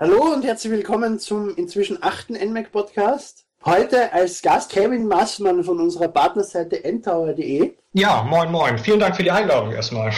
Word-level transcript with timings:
Hallo 0.00 0.32
und 0.32 0.44
herzlich 0.44 0.70
willkommen 0.70 1.18
zum 1.18 1.56
inzwischen 1.56 2.00
achten 2.00 2.34
NMAC 2.34 2.70
Podcast. 2.70 3.46
Heute 3.64 4.12
als 4.12 4.42
Gast 4.42 4.70
Kevin 4.70 5.08
Massmann 5.08 5.64
von 5.64 5.80
unserer 5.80 6.06
Partnerseite 6.06 6.84
ntower.de. 6.84 7.72
Ja, 7.94 8.22
moin 8.22 8.52
moin. 8.52 8.78
Vielen 8.78 9.00
Dank 9.00 9.16
für 9.16 9.24
die 9.24 9.32
Einladung 9.32 9.72
erstmal. 9.72 10.12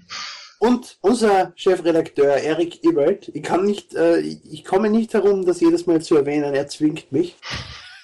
und 0.60 0.98
unser 1.00 1.52
Chefredakteur 1.56 2.36
Erik 2.36 2.84
Ebert. 2.84 3.28
Ich 3.34 3.42
kann 3.42 3.64
nicht, 3.64 3.96
äh, 3.96 4.20
ich 4.20 4.64
komme 4.64 4.90
nicht 4.90 5.12
herum, 5.12 5.44
das 5.44 5.58
jedes 5.58 5.88
Mal 5.88 6.00
zu 6.00 6.14
erwähnen. 6.14 6.54
Er 6.54 6.68
zwingt 6.68 7.10
mich. 7.10 7.34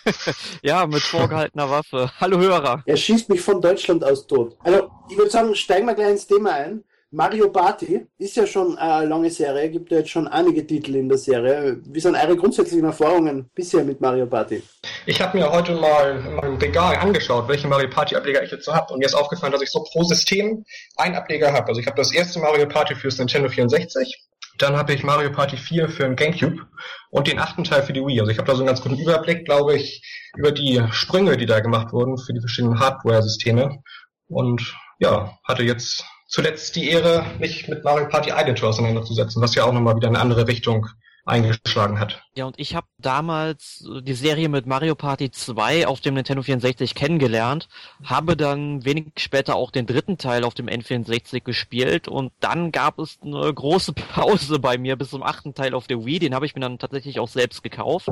ja, 0.62 0.88
mit 0.88 1.02
vorgehaltener 1.02 1.70
Waffe. 1.70 2.10
Hallo 2.18 2.40
Hörer. 2.40 2.82
Er 2.84 2.96
schießt 2.96 3.28
mich 3.28 3.42
von 3.42 3.60
Deutschland 3.60 4.02
aus 4.02 4.26
tot. 4.26 4.56
Also, 4.64 4.90
ich 5.08 5.16
würde 5.16 5.30
sagen, 5.30 5.54
steigen 5.54 5.86
wir 5.86 5.94
gleich 5.94 6.10
ins 6.10 6.26
Thema 6.26 6.54
ein. 6.54 6.82
Mario 7.14 7.50
Party 7.50 8.06
ist 8.16 8.36
ja 8.36 8.46
schon 8.46 8.78
eine 8.78 9.06
lange 9.06 9.28
Serie, 9.28 9.68
gibt 9.68 9.90
ja 9.90 9.98
jetzt 9.98 10.08
schon 10.08 10.26
einige 10.26 10.66
Titel 10.66 10.96
in 10.96 11.10
der 11.10 11.18
Serie. 11.18 11.78
Wie 11.84 12.00
sind 12.00 12.16
eure 12.16 12.34
grundsätzlichen 12.34 12.86
Erfahrungen 12.86 13.50
bisher 13.54 13.84
mit 13.84 14.00
Mario 14.00 14.24
Party? 14.24 14.62
Ich 15.04 15.20
habe 15.20 15.36
mir 15.36 15.52
heute 15.52 15.74
mal 15.74 16.24
in 16.26 16.36
meinem 16.36 16.56
Regal 16.56 16.96
angeschaut, 16.96 17.48
welche 17.48 17.68
Mario 17.68 17.90
Party 17.90 18.16
Ableger 18.16 18.42
ich 18.42 18.50
jetzt 18.50 18.64
so 18.64 18.72
habe 18.72 18.94
und 18.94 19.00
mir 19.00 19.04
ist 19.04 19.14
aufgefallen, 19.14 19.52
dass 19.52 19.60
ich 19.60 19.70
so 19.70 19.84
pro 19.92 20.04
System 20.04 20.64
einen 20.96 21.14
Ableger 21.14 21.52
habe. 21.52 21.68
Also 21.68 21.82
ich 21.82 21.86
habe 21.86 21.98
das 21.98 22.14
erste 22.14 22.38
Mario 22.38 22.66
Party 22.66 22.94
fürs 22.94 23.18
Nintendo 23.18 23.50
64, 23.50 24.26
dann 24.56 24.78
habe 24.78 24.94
ich 24.94 25.04
Mario 25.04 25.30
Party 25.30 25.58
4 25.58 25.90
für 25.90 26.04
den 26.04 26.16
GameCube 26.16 26.66
und 27.10 27.26
den 27.26 27.38
achten 27.38 27.64
Teil 27.64 27.82
für 27.82 27.92
die 27.92 28.00
Wii. 28.00 28.20
Also 28.20 28.32
ich 28.32 28.38
habe 28.38 28.46
da 28.46 28.54
so 28.54 28.62
einen 28.62 28.68
ganz 28.68 28.80
guten 28.80 28.98
Überblick, 28.98 29.44
glaube 29.44 29.76
ich, 29.76 30.02
über 30.34 30.50
die 30.50 30.82
Sprünge, 30.92 31.36
die 31.36 31.44
da 31.44 31.60
gemacht 31.60 31.92
wurden 31.92 32.16
für 32.16 32.32
die 32.32 32.40
verschiedenen 32.40 32.80
Hardware-Systeme. 32.80 33.82
Und 34.28 34.74
ja, 34.98 35.36
hatte 35.44 35.62
jetzt 35.62 36.06
zuletzt 36.32 36.74
die 36.76 36.88
Ehre, 36.88 37.26
mich 37.38 37.68
mit 37.68 37.84
Mario 37.84 38.08
Party 38.08 38.30
Island 38.30 38.62
auseinanderzusetzen, 38.64 39.40
was 39.42 39.54
ja 39.54 39.64
auch 39.64 39.72
nochmal 39.72 39.96
wieder 39.96 40.08
eine 40.08 40.18
andere 40.18 40.48
Richtung 40.48 40.88
eingeschlagen 41.24 42.00
hat. 42.00 42.20
Ja, 42.34 42.46
und 42.46 42.58
ich 42.58 42.74
habe 42.74 42.86
damals 42.98 43.86
die 44.02 44.14
Serie 44.14 44.48
mit 44.48 44.66
Mario 44.66 44.96
Party 44.96 45.30
2 45.30 45.86
auf 45.86 46.00
dem 46.00 46.14
Nintendo 46.14 46.42
64 46.42 46.96
kennengelernt, 46.96 47.68
habe 48.02 48.36
dann 48.36 48.84
wenig 48.84 49.12
später 49.18 49.54
auch 49.54 49.70
den 49.70 49.86
dritten 49.86 50.18
Teil 50.18 50.42
auf 50.42 50.54
dem 50.54 50.66
N64 50.66 51.44
gespielt 51.44 52.08
und 52.08 52.32
dann 52.40 52.72
gab 52.72 52.98
es 52.98 53.18
eine 53.22 53.52
große 53.52 53.92
Pause 54.14 54.58
bei 54.58 54.78
mir 54.78 54.96
bis 54.96 55.10
zum 55.10 55.22
achten 55.22 55.54
Teil 55.54 55.74
auf 55.74 55.86
der 55.86 56.04
Wii, 56.04 56.18
den 56.18 56.34
habe 56.34 56.46
ich 56.46 56.54
mir 56.54 56.62
dann 56.62 56.78
tatsächlich 56.78 57.20
auch 57.20 57.28
selbst 57.28 57.62
gekauft. 57.62 58.08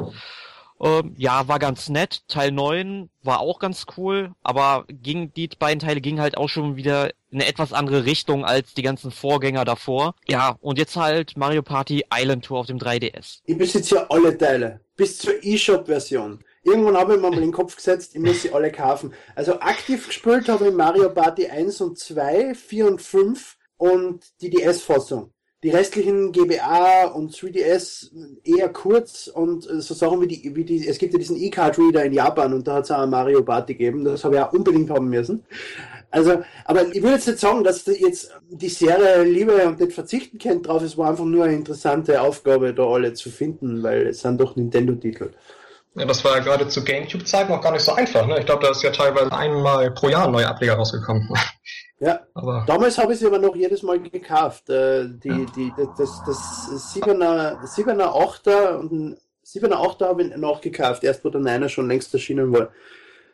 Ähm, 0.80 1.14
ja, 1.18 1.46
war 1.48 1.58
ganz 1.58 1.88
nett. 1.88 2.22
Teil 2.28 2.52
9 2.52 3.10
war 3.22 3.40
auch 3.40 3.58
ganz 3.58 3.86
cool, 3.96 4.32
aber 4.42 4.84
ging, 4.88 5.32
die 5.34 5.48
beiden 5.48 5.80
Teile 5.80 6.00
gingen 6.00 6.20
halt 6.20 6.36
auch 6.36 6.48
schon 6.48 6.76
wieder 6.76 7.10
in 7.30 7.40
eine 7.40 7.46
etwas 7.46 7.72
andere 7.72 8.06
Richtung 8.06 8.44
als 8.44 8.74
die 8.74 8.82
ganzen 8.82 9.10
Vorgänger 9.10 9.64
davor. 9.64 10.14
Ja, 10.26 10.56
und 10.60 10.78
jetzt 10.78 10.96
halt 10.96 11.36
Mario 11.36 11.62
Party 11.62 12.04
Island 12.12 12.44
Tour 12.44 12.60
auf 12.60 12.66
dem 12.66 12.78
3DS. 12.78 13.40
Ich 13.44 13.58
besitze 13.58 13.96
ja 13.96 14.06
alle 14.08 14.36
Teile, 14.36 14.80
bis 14.96 15.18
zur 15.18 15.34
eShop-Version. 15.42 16.42
Irgendwann 16.62 16.96
habe 16.96 17.14
ich 17.14 17.20
mir 17.20 17.30
mal 17.30 17.36
in 17.36 17.42
den 17.42 17.52
Kopf 17.52 17.76
gesetzt, 17.76 18.14
ich 18.14 18.20
muss 18.20 18.42
sie 18.42 18.52
alle 18.52 18.72
kaufen. 18.72 19.14
Also 19.34 19.60
aktiv 19.60 20.06
gespielt 20.06 20.48
habe 20.48 20.68
ich 20.68 20.74
Mario 20.74 21.10
Party 21.10 21.46
1 21.46 21.80
und 21.80 21.98
2, 21.98 22.54
4 22.54 22.86
und 22.86 23.02
5 23.02 23.56
und 23.76 24.24
die 24.40 24.50
DS-Fassung. 24.50 25.32
Die 25.62 25.70
restlichen 25.70 26.32
GBA 26.32 27.08
und 27.08 27.34
3DS 27.34 28.10
eher 28.44 28.70
kurz 28.70 29.26
und 29.26 29.68
äh, 29.68 29.80
so 29.80 29.92
Sachen 29.92 30.20
wie 30.22 30.26
die, 30.26 30.56
wie 30.56 30.64
die, 30.64 30.88
es 30.88 30.96
gibt 30.96 31.12
ja 31.12 31.18
diesen 31.18 31.36
E-Card-Reader 31.36 32.04
in 32.04 32.14
Japan 32.14 32.54
und 32.54 32.66
da 32.66 32.76
hat 32.76 32.84
es 32.84 32.90
auch 32.90 33.06
Mario 33.06 33.42
Party 33.42 33.74
gegeben, 33.74 34.04
das 34.04 34.24
habe 34.24 34.36
ich 34.36 34.40
auch 34.40 34.52
unbedingt 34.54 34.88
haben 34.88 35.08
müssen. 35.08 35.44
Also, 36.10 36.42
aber 36.64 36.86
ich 36.86 37.02
würde 37.02 37.16
jetzt 37.16 37.28
nicht 37.28 37.38
sagen, 37.38 37.62
dass 37.62 37.84
jetzt 37.86 38.34
die 38.48 38.68
Serie 38.68 39.22
Liebe 39.22 39.52
und 39.66 39.78
nicht 39.78 39.92
verzichten 39.92 40.38
kennt 40.38 40.66
drauf, 40.66 40.82
es 40.82 40.96
war 40.96 41.10
einfach 41.10 41.24
nur 41.24 41.44
eine 41.44 41.54
interessante 41.54 42.20
Aufgabe, 42.20 42.74
da 42.74 42.84
alle 42.84 43.12
zu 43.12 43.30
finden, 43.30 43.82
weil 43.82 44.08
es 44.08 44.20
sind 44.20 44.40
doch 44.40 44.56
Nintendo-Titel. 44.56 45.30
Ja, 45.94 46.04
das 46.04 46.24
war 46.24 46.36
ja 46.36 46.42
gerade 46.42 46.68
zu 46.68 46.84
GameCube-Zeiten 46.84 47.50
noch 47.50 47.60
gar 47.60 47.72
nicht 47.72 47.82
so 47.82 47.92
einfach. 47.92 48.26
Ne? 48.26 48.38
Ich 48.38 48.46
glaube, 48.46 48.64
da 48.64 48.70
ist 48.70 48.82
ja 48.82 48.90
teilweise 48.90 49.32
einmal 49.32 49.90
pro 49.90 50.08
Jahr 50.08 50.26
ein 50.26 50.32
neuer 50.32 50.48
Ableger 50.48 50.74
rausgekommen. 50.74 51.28
Ja, 52.00 52.20
aber 52.32 52.64
damals 52.66 52.96
habe 52.96 53.12
ich 53.12 53.18
sie 53.18 53.26
aber 53.26 53.38
noch 53.38 53.54
jedes 53.54 53.82
Mal 53.82 54.00
gekauft. 54.00 54.70
Äh, 54.70 55.06
die, 55.08 55.28
ja. 55.28 55.46
die, 55.54 55.72
das, 55.76 56.22
das 56.26 56.94
7er, 56.94 57.60
7er 57.62 58.08
8er 58.08 58.78
und 58.78 59.18
7er 59.44 59.74
8er 59.74 60.06
habe 60.06 60.22
ich 60.22 60.36
noch 60.36 60.62
gekauft, 60.62 61.04
erst 61.04 61.24
wo 61.24 61.28
der 61.28 61.42
9er 61.42 61.68
schon 61.68 61.88
längst 61.88 62.12
erschienen 62.14 62.52
war. 62.52 62.70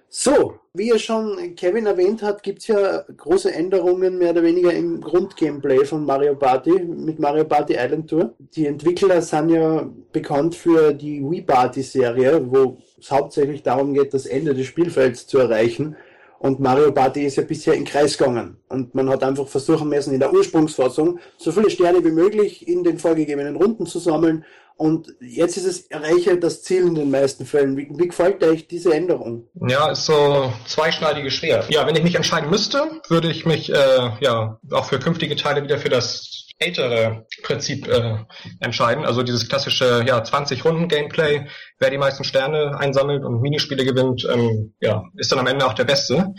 So, 0.09 0.59
wie 0.73 0.91
er 0.91 0.99
schon 0.99 1.57
Kevin 1.57 1.87
erwähnt 1.87 2.23
hat, 2.23 2.43
gibt 2.43 2.61
es 2.61 2.69
ja 2.69 3.03
große 3.17 3.53
Änderungen 3.53 4.19
mehr 4.19 4.31
oder 4.31 4.43
weniger 4.43 4.73
im 4.73 5.01
Grundgameplay 5.01 5.85
von 5.85 6.05
Mario 6.05 6.37
Party 6.37 6.71
mit 6.71 7.19
Mario 7.19 7.45
Party 7.45 7.75
Island 7.75 8.09
Tour. 8.09 8.35
Die 8.39 8.67
Entwickler 8.67 9.21
sind 9.21 9.51
ja 9.51 9.89
bekannt 10.13 10.55
für 10.55 10.93
die 10.93 11.23
Wii 11.23 11.43
Party 11.43 11.83
Serie, 11.83 12.41
wo 12.51 12.79
es 12.99 13.11
hauptsächlich 13.11 13.63
darum 13.63 13.95
geht, 13.95 14.15
das 14.15 14.27
Ende 14.27 14.55
des 14.55 14.67
Spielfelds 14.67 15.27
zu 15.27 15.39
erreichen. 15.39 15.97
Und 16.39 16.61
Mario 16.61 16.93
Party 16.93 17.25
ist 17.25 17.37
ja 17.37 17.43
bisher 17.43 17.75
in 17.75 17.85
Kreis 17.85 18.19
gegangen. 18.19 18.59
Und 18.69 18.95
man 18.95 19.09
hat 19.09 19.23
einfach 19.23 19.49
versuchen 19.49 19.89
müssen, 19.89 20.13
in 20.13 20.21
der 20.21 20.33
Ursprungsfassung 20.33 21.19
so 21.39 21.53
viele 21.53 21.71
Sterne 21.71 22.05
wie 22.05 22.11
möglich 22.11 22.69
in 22.69 22.85
den 22.85 22.99
vorgegebenen 22.99 23.57
Runden 23.57 23.87
zu 23.87 23.99
sammeln. 23.99 24.45
Und 24.77 25.15
jetzt 25.21 25.57
ist 25.57 25.65
es 25.65 25.87
erreiche 25.87 26.39
das 26.39 26.63
Ziel 26.63 26.87
in 26.87 26.95
den 26.95 27.11
meisten 27.11 27.47
Fällen. 27.47 27.77
Wie, 27.77 27.89
wie 27.91 28.09
gefällt 28.09 28.45
euch 28.45 28.69
diese 28.69 28.93
Änderung? 28.93 29.49
Ja, 29.67 29.91
ist 29.91 30.05
so 30.05 30.53
zweischneidiges 30.67 31.33
Schwert. 31.33 31.71
Ja, 31.71 31.87
wenn 31.87 31.97
ich 31.97 32.03
mich 32.03 32.15
entscheiden 32.15 32.51
müsste, 32.51 33.01
würde 33.09 33.31
ich 33.31 33.47
mich 33.47 33.73
äh, 33.73 34.11
ja 34.21 34.59
auch 34.71 34.85
für 34.85 34.99
künftige 34.99 35.35
Teile 35.35 35.63
wieder 35.63 35.79
für 35.79 35.89
das 35.89 36.47
ältere 36.59 37.27
Prinzip 37.43 37.89
äh, 37.89 38.17
entscheiden. 38.61 39.05
Also 39.05 39.23
dieses 39.23 39.49
klassische 39.49 40.05
ja 40.07 40.23
20 40.23 40.65
Runden 40.65 40.89
Gameplay, 40.89 41.47
wer 41.79 41.91
die 41.91 41.99
meisten 41.99 42.25
Sterne 42.25 42.79
einsammelt 42.79 43.25
und 43.25 43.41
Minispiele 43.41 43.85
gewinnt, 43.85 44.27
ähm, 44.31 44.75
ja 44.81 45.05
ist 45.17 45.33
dann 45.33 45.39
am 45.39 45.47
Ende 45.47 45.67
auch 45.67 45.75
der 45.75 45.85
Beste. 45.85 46.35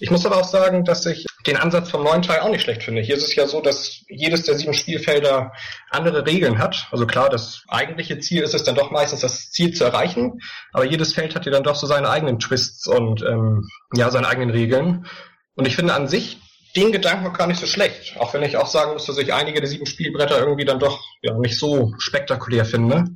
Ich 0.00 0.10
muss 0.10 0.24
aber 0.24 0.38
auch 0.38 0.48
sagen, 0.48 0.84
dass 0.84 1.06
ich 1.06 1.26
den 1.46 1.56
Ansatz 1.56 1.90
vom 1.90 2.04
neuen 2.04 2.22
Teil 2.22 2.40
auch 2.40 2.50
nicht 2.50 2.62
schlecht 2.62 2.82
finde. 2.82 3.02
Hier 3.02 3.16
ist 3.16 3.24
es 3.24 3.34
ja 3.34 3.46
so, 3.46 3.60
dass 3.60 4.02
jedes 4.08 4.44
der 4.44 4.56
sieben 4.56 4.74
Spielfelder 4.74 5.52
andere 5.90 6.26
Regeln 6.26 6.58
hat. 6.58 6.88
Also 6.90 7.06
klar, 7.06 7.30
das 7.30 7.62
eigentliche 7.68 8.18
Ziel 8.18 8.42
ist 8.42 8.54
es 8.54 8.64
dann 8.64 8.74
doch 8.74 8.90
meistens, 8.90 9.20
das 9.20 9.50
Ziel 9.50 9.72
zu 9.74 9.84
erreichen, 9.84 10.40
aber 10.72 10.84
jedes 10.84 11.14
Feld 11.14 11.34
hat 11.34 11.46
ja 11.46 11.52
dann 11.52 11.62
doch 11.62 11.76
so 11.76 11.86
seine 11.86 12.10
eigenen 12.10 12.38
Twists 12.38 12.86
und 12.86 13.22
ähm, 13.22 13.68
ja 13.94 14.10
seine 14.10 14.28
eigenen 14.28 14.50
Regeln. 14.50 15.06
Und 15.54 15.66
ich 15.66 15.76
finde 15.76 15.94
an 15.94 16.08
sich 16.08 16.38
den 16.76 16.92
Gedanken 16.92 17.32
gar 17.32 17.46
nicht 17.46 17.60
so 17.60 17.66
schlecht. 17.66 18.16
Auch 18.18 18.32
wenn 18.34 18.42
ich 18.42 18.56
auch 18.56 18.66
sagen 18.66 18.92
muss, 18.92 19.06
dass 19.06 19.18
ich 19.18 19.34
einige 19.34 19.60
der 19.60 19.68
sieben 19.68 19.86
Spielbretter 19.86 20.38
irgendwie 20.38 20.64
dann 20.64 20.78
doch 20.78 21.00
ja, 21.22 21.36
nicht 21.36 21.58
so 21.58 21.94
spektakulär 21.98 22.64
finde. 22.64 23.06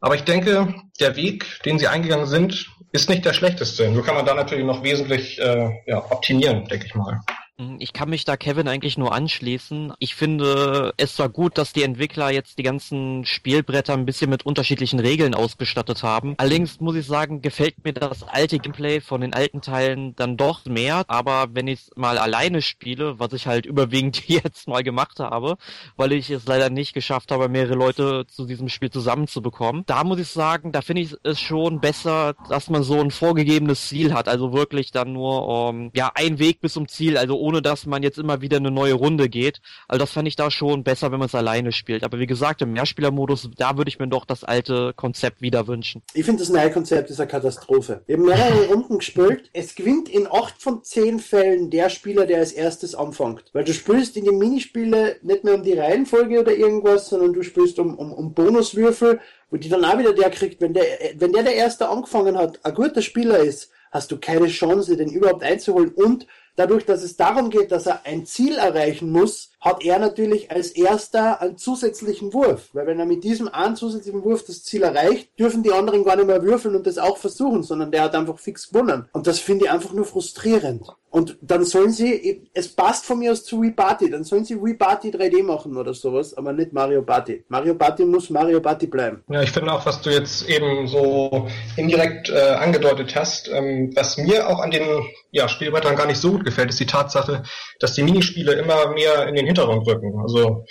Aber 0.00 0.14
ich 0.14 0.22
denke, 0.22 0.74
der 1.00 1.16
Weg, 1.16 1.60
den 1.64 1.78
sie 1.78 1.88
eingegangen 1.88 2.26
sind, 2.26 2.66
ist 2.92 3.08
nicht 3.08 3.24
der 3.24 3.32
schlechteste. 3.32 3.90
Nur 3.90 4.04
kann 4.04 4.14
man 4.14 4.26
da 4.26 4.34
natürlich 4.34 4.64
noch 4.64 4.82
wesentlich 4.82 5.40
äh, 5.40 5.70
ja, 5.86 5.98
optimieren, 5.98 6.64
denke 6.66 6.86
ich 6.86 6.94
mal. 6.94 7.20
Hm, 7.58 7.76
ich 7.80 7.92
kann 7.92 8.08
mich 8.08 8.24
da 8.24 8.36
Kevin 8.38 8.66
eigentlich 8.66 8.96
nur 8.96 9.12
anschließen. 9.12 9.92
Ich 9.98 10.14
finde, 10.14 10.94
es 10.96 11.18
war 11.18 11.28
gut, 11.28 11.58
dass 11.58 11.74
die 11.74 11.82
Entwickler 11.82 12.30
jetzt 12.30 12.56
die 12.58 12.62
ganzen 12.62 13.26
Spielbretter 13.26 13.92
ein 13.92 14.06
bisschen 14.06 14.30
mit 14.30 14.46
unterschiedlichen 14.46 14.98
Regeln 15.00 15.34
ausgestattet 15.34 16.02
haben. 16.02 16.34
Allerdings 16.38 16.80
muss 16.80 16.96
ich 16.96 17.06
sagen, 17.06 17.42
gefällt 17.42 17.84
mir 17.84 17.92
das 17.92 18.22
alte 18.22 18.58
Gameplay 18.58 19.00
von 19.02 19.20
den 19.20 19.34
alten 19.34 19.60
Teilen 19.60 20.16
dann 20.16 20.38
doch 20.38 20.64
mehr. 20.64 21.04
Aber 21.08 21.48
wenn 21.52 21.66
ich 21.68 21.80
es 21.80 21.90
mal 21.94 22.16
alleine 22.16 22.62
spiele, 22.62 23.18
was 23.18 23.34
ich 23.34 23.46
halt 23.46 23.66
überwiegend 23.66 24.26
jetzt 24.28 24.66
mal 24.66 24.82
gemacht 24.82 25.18
habe, 25.20 25.56
weil 25.96 26.12
ich 26.12 26.30
es 26.30 26.46
leider 26.46 26.70
nicht 26.70 26.94
geschafft 26.94 27.30
habe, 27.32 27.50
mehrere 27.50 27.74
Leute 27.74 28.26
zu 28.28 28.46
diesem 28.46 28.70
Spiel 28.70 28.90
zusammenzubekommen, 28.90 29.82
da 29.86 30.04
muss 30.04 30.18
ich 30.18 30.28
sagen, 30.28 30.72
da 30.72 30.80
finde 30.80 31.02
ich 31.02 31.14
es 31.22 31.38
schon 31.38 31.80
besser, 31.80 32.34
dass 32.48 32.70
man 32.70 32.82
so 32.82 32.98
ein 32.98 33.10
vorgegebenes 33.10 33.88
Ziel 33.88 34.14
hat. 34.14 34.26
Also 34.28 34.54
wirklich 34.54 34.90
dann 34.90 35.12
nur 35.12 35.46
um, 35.68 35.90
ja 35.94 36.10
ein 36.14 36.38
Weg 36.38 36.60
bis 36.62 36.72
zum 36.72 36.88
Ziel, 36.88 37.18
also 37.18 37.41
ohne 37.42 37.60
dass 37.60 37.86
man 37.86 38.02
jetzt 38.02 38.18
immer 38.18 38.40
wieder 38.40 38.56
eine 38.56 38.70
neue 38.70 38.94
Runde 38.94 39.28
geht. 39.28 39.60
Also 39.88 40.00
das 40.00 40.12
fand 40.12 40.28
ich 40.28 40.36
da 40.36 40.50
schon 40.50 40.84
besser, 40.84 41.12
wenn 41.12 41.18
man 41.18 41.26
es 41.26 41.34
alleine 41.34 41.72
spielt. 41.72 42.04
Aber 42.04 42.18
wie 42.18 42.26
gesagt, 42.26 42.62
im 42.62 42.72
Mehrspielermodus, 42.72 43.50
da 43.56 43.76
würde 43.76 43.88
ich 43.88 43.98
mir 43.98 44.08
doch 44.08 44.24
das 44.24 44.44
alte 44.44 44.92
Konzept 44.96 45.42
wieder 45.42 45.66
wünschen. 45.66 46.02
Ich 46.14 46.24
finde, 46.24 46.40
das 46.40 46.48
neue 46.48 46.70
Konzept 46.70 47.10
ist 47.10 47.20
eine 47.20 47.28
Katastrophe. 47.28 48.02
Wir 48.06 48.16
haben 48.16 48.24
mehrere 48.24 48.66
Runden 48.72 48.98
gespielt. 48.98 49.50
Es 49.52 49.74
gewinnt 49.74 50.08
in 50.08 50.26
acht 50.30 50.62
von 50.62 50.82
zehn 50.84 51.18
Fällen 51.18 51.70
der 51.70 51.90
Spieler, 51.90 52.26
der 52.26 52.38
als 52.38 52.52
erstes 52.52 52.94
anfängt. 52.94 53.44
Weil 53.52 53.64
du 53.64 53.74
spielst 53.74 54.16
in 54.16 54.24
den 54.24 54.38
Minispiele 54.38 55.16
nicht 55.22 55.44
mehr 55.44 55.54
um 55.54 55.62
die 55.62 55.74
Reihenfolge 55.74 56.40
oder 56.40 56.54
irgendwas, 56.54 57.08
sondern 57.08 57.32
du 57.32 57.42
spielst 57.42 57.78
um, 57.78 57.98
um, 57.98 58.12
um 58.12 58.32
Bonuswürfel, 58.32 59.20
wo 59.50 59.56
die 59.56 59.68
dann 59.68 59.84
auch 59.84 59.98
wieder 59.98 60.14
der 60.14 60.30
kriegt, 60.30 60.60
wenn 60.60 60.72
der, 60.72 60.84
wenn 61.16 61.32
der 61.32 61.42
der 61.42 61.54
Erste 61.54 61.88
angefangen 61.88 62.38
hat, 62.38 62.64
ein 62.64 62.74
guter 62.74 63.02
Spieler 63.02 63.38
ist, 63.38 63.70
hast 63.90 64.10
du 64.10 64.18
keine 64.18 64.48
Chance, 64.48 64.96
den 64.96 65.10
überhaupt 65.10 65.42
einzuholen 65.42 65.90
und 65.90 66.26
dadurch, 66.56 66.84
dass 66.84 67.02
es 67.02 67.16
darum 67.16 67.50
geht, 67.50 67.72
dass 67.72 67.86
er 67.86 68.04
ein 68.04 68.26
Ziel 68.26 68.56
erreichen 68.56 69.10
muss, 69.10 69.51
hat 69.62 69.84
er 69.84 70.00
natürlich 70.00 70.50
als 70.50 70.72
erster 70.72 71.40
einen 71.40 71.56
zusätzlichen 71.56 72.34
Wurf. 72.34 72.68
Weil 72.72 72.88
wenn 72.88 72.98
er 72.98 73.06
mit 73.06 73.22
diesem 73.22 73.48
einen 73.48 73.76
zusätzlichen 73.76 74.24
Wurf 74.24 74.44
das 74.44 74.64
Ziel 74.64 74.82
erreicht, 74.82 75.30
dürfen 75.38 75.62
die 75.62 75.72
anderen 75.72 76.04
gar 76.04 76.16
nicht 76.16 76.26
mehr 76.26 76.42
würfeln 76.42 76.74
und 76.74 76.86
das 76.86 76.98
auch 76.98 77.16
versuchen, 77.16 77.62
sondern 77.62 77.92
der 77.92 78.02
hat 78.02 78.14
einfach 78.16 78.38
fix 78.40 78.70
gewonnen. 78.70 79.08
Und 79.12 79.28
das 79.28 79.38
finde 79.38 79.66
ich 79.66 79.70
einfach 79.70 79.92
nur 79.92 80.04
frustrierend. 80.04 80.88
Und 81.12 81.36
dann 81.42 81.62
sollen 81.66 81.92
sie, 81.92 82.48
es 82.54 82.68
passt 82.74 83.04
von 83.04 83.18
mir 83.18 83.32
aus 83.32 83.44
zu 83.44 83.60
Wii 83.60 83.72
Party, 83.72 84.08
dann 84.08 84.24
sollen 84.24 84.46
sie 84.46 84.56
Wii 84.56 84.74
Party 84.74 85.10
3D 85.10 85.42
machen 85.42 85.76
oder 85.76 85.92
sowas, 85.92 86.32
aber 86.32 86.54
nicht 86.54 86.72
Mario 86.72 87.02
Party. 87.02 87.44
Mario 87.48 87.74
Party 87.74 88.06
muss 88.06 88.30
Mario 88.30 88.62
Party 88.62 88.86
bleiben. 88.86 89.22
Ja, 89.28 89.42
ich 89.42 89.50
finde 89.50 89.72
auch, 89.72 89.84
was 89.84 90.00
du 90.00 90.08
jetzt 90.08 90.48
eben 90.48 90.86
so 90.86 91.48
indirekt 91.76 92.30
äh, 92.30 92.54
angedeutet 92.54 93.14
hast, 93.14 93.50
ähm, 93.50 93.92
was 93.94 94.16
mir 94.16 94.48
auch 94.48 94.60
an 94.60 94.70
den 94.70 94.84
ja, 95.30 95.48
Spielbrettern 95.48 95.96
gar 95.96 96.06
nicht 96.06 96.18
so 96.18 96.30
gut 96.30 96.46
gefällt, 96.46 96.70
ist 96.70 96.80
die 96.80 96.86
Tatsache, 96.86 97.42
dass 97.78 97.92
die 97.92 98.04
Minispiele 98.04 98.54
immer 98.54 98.90
mehr 98.92 99.28
in 99.28 99.34
den 99.34 99.46
Hintergrund 99.52 99.86
rücken. 99.86 100.20
Also 100.20 100.64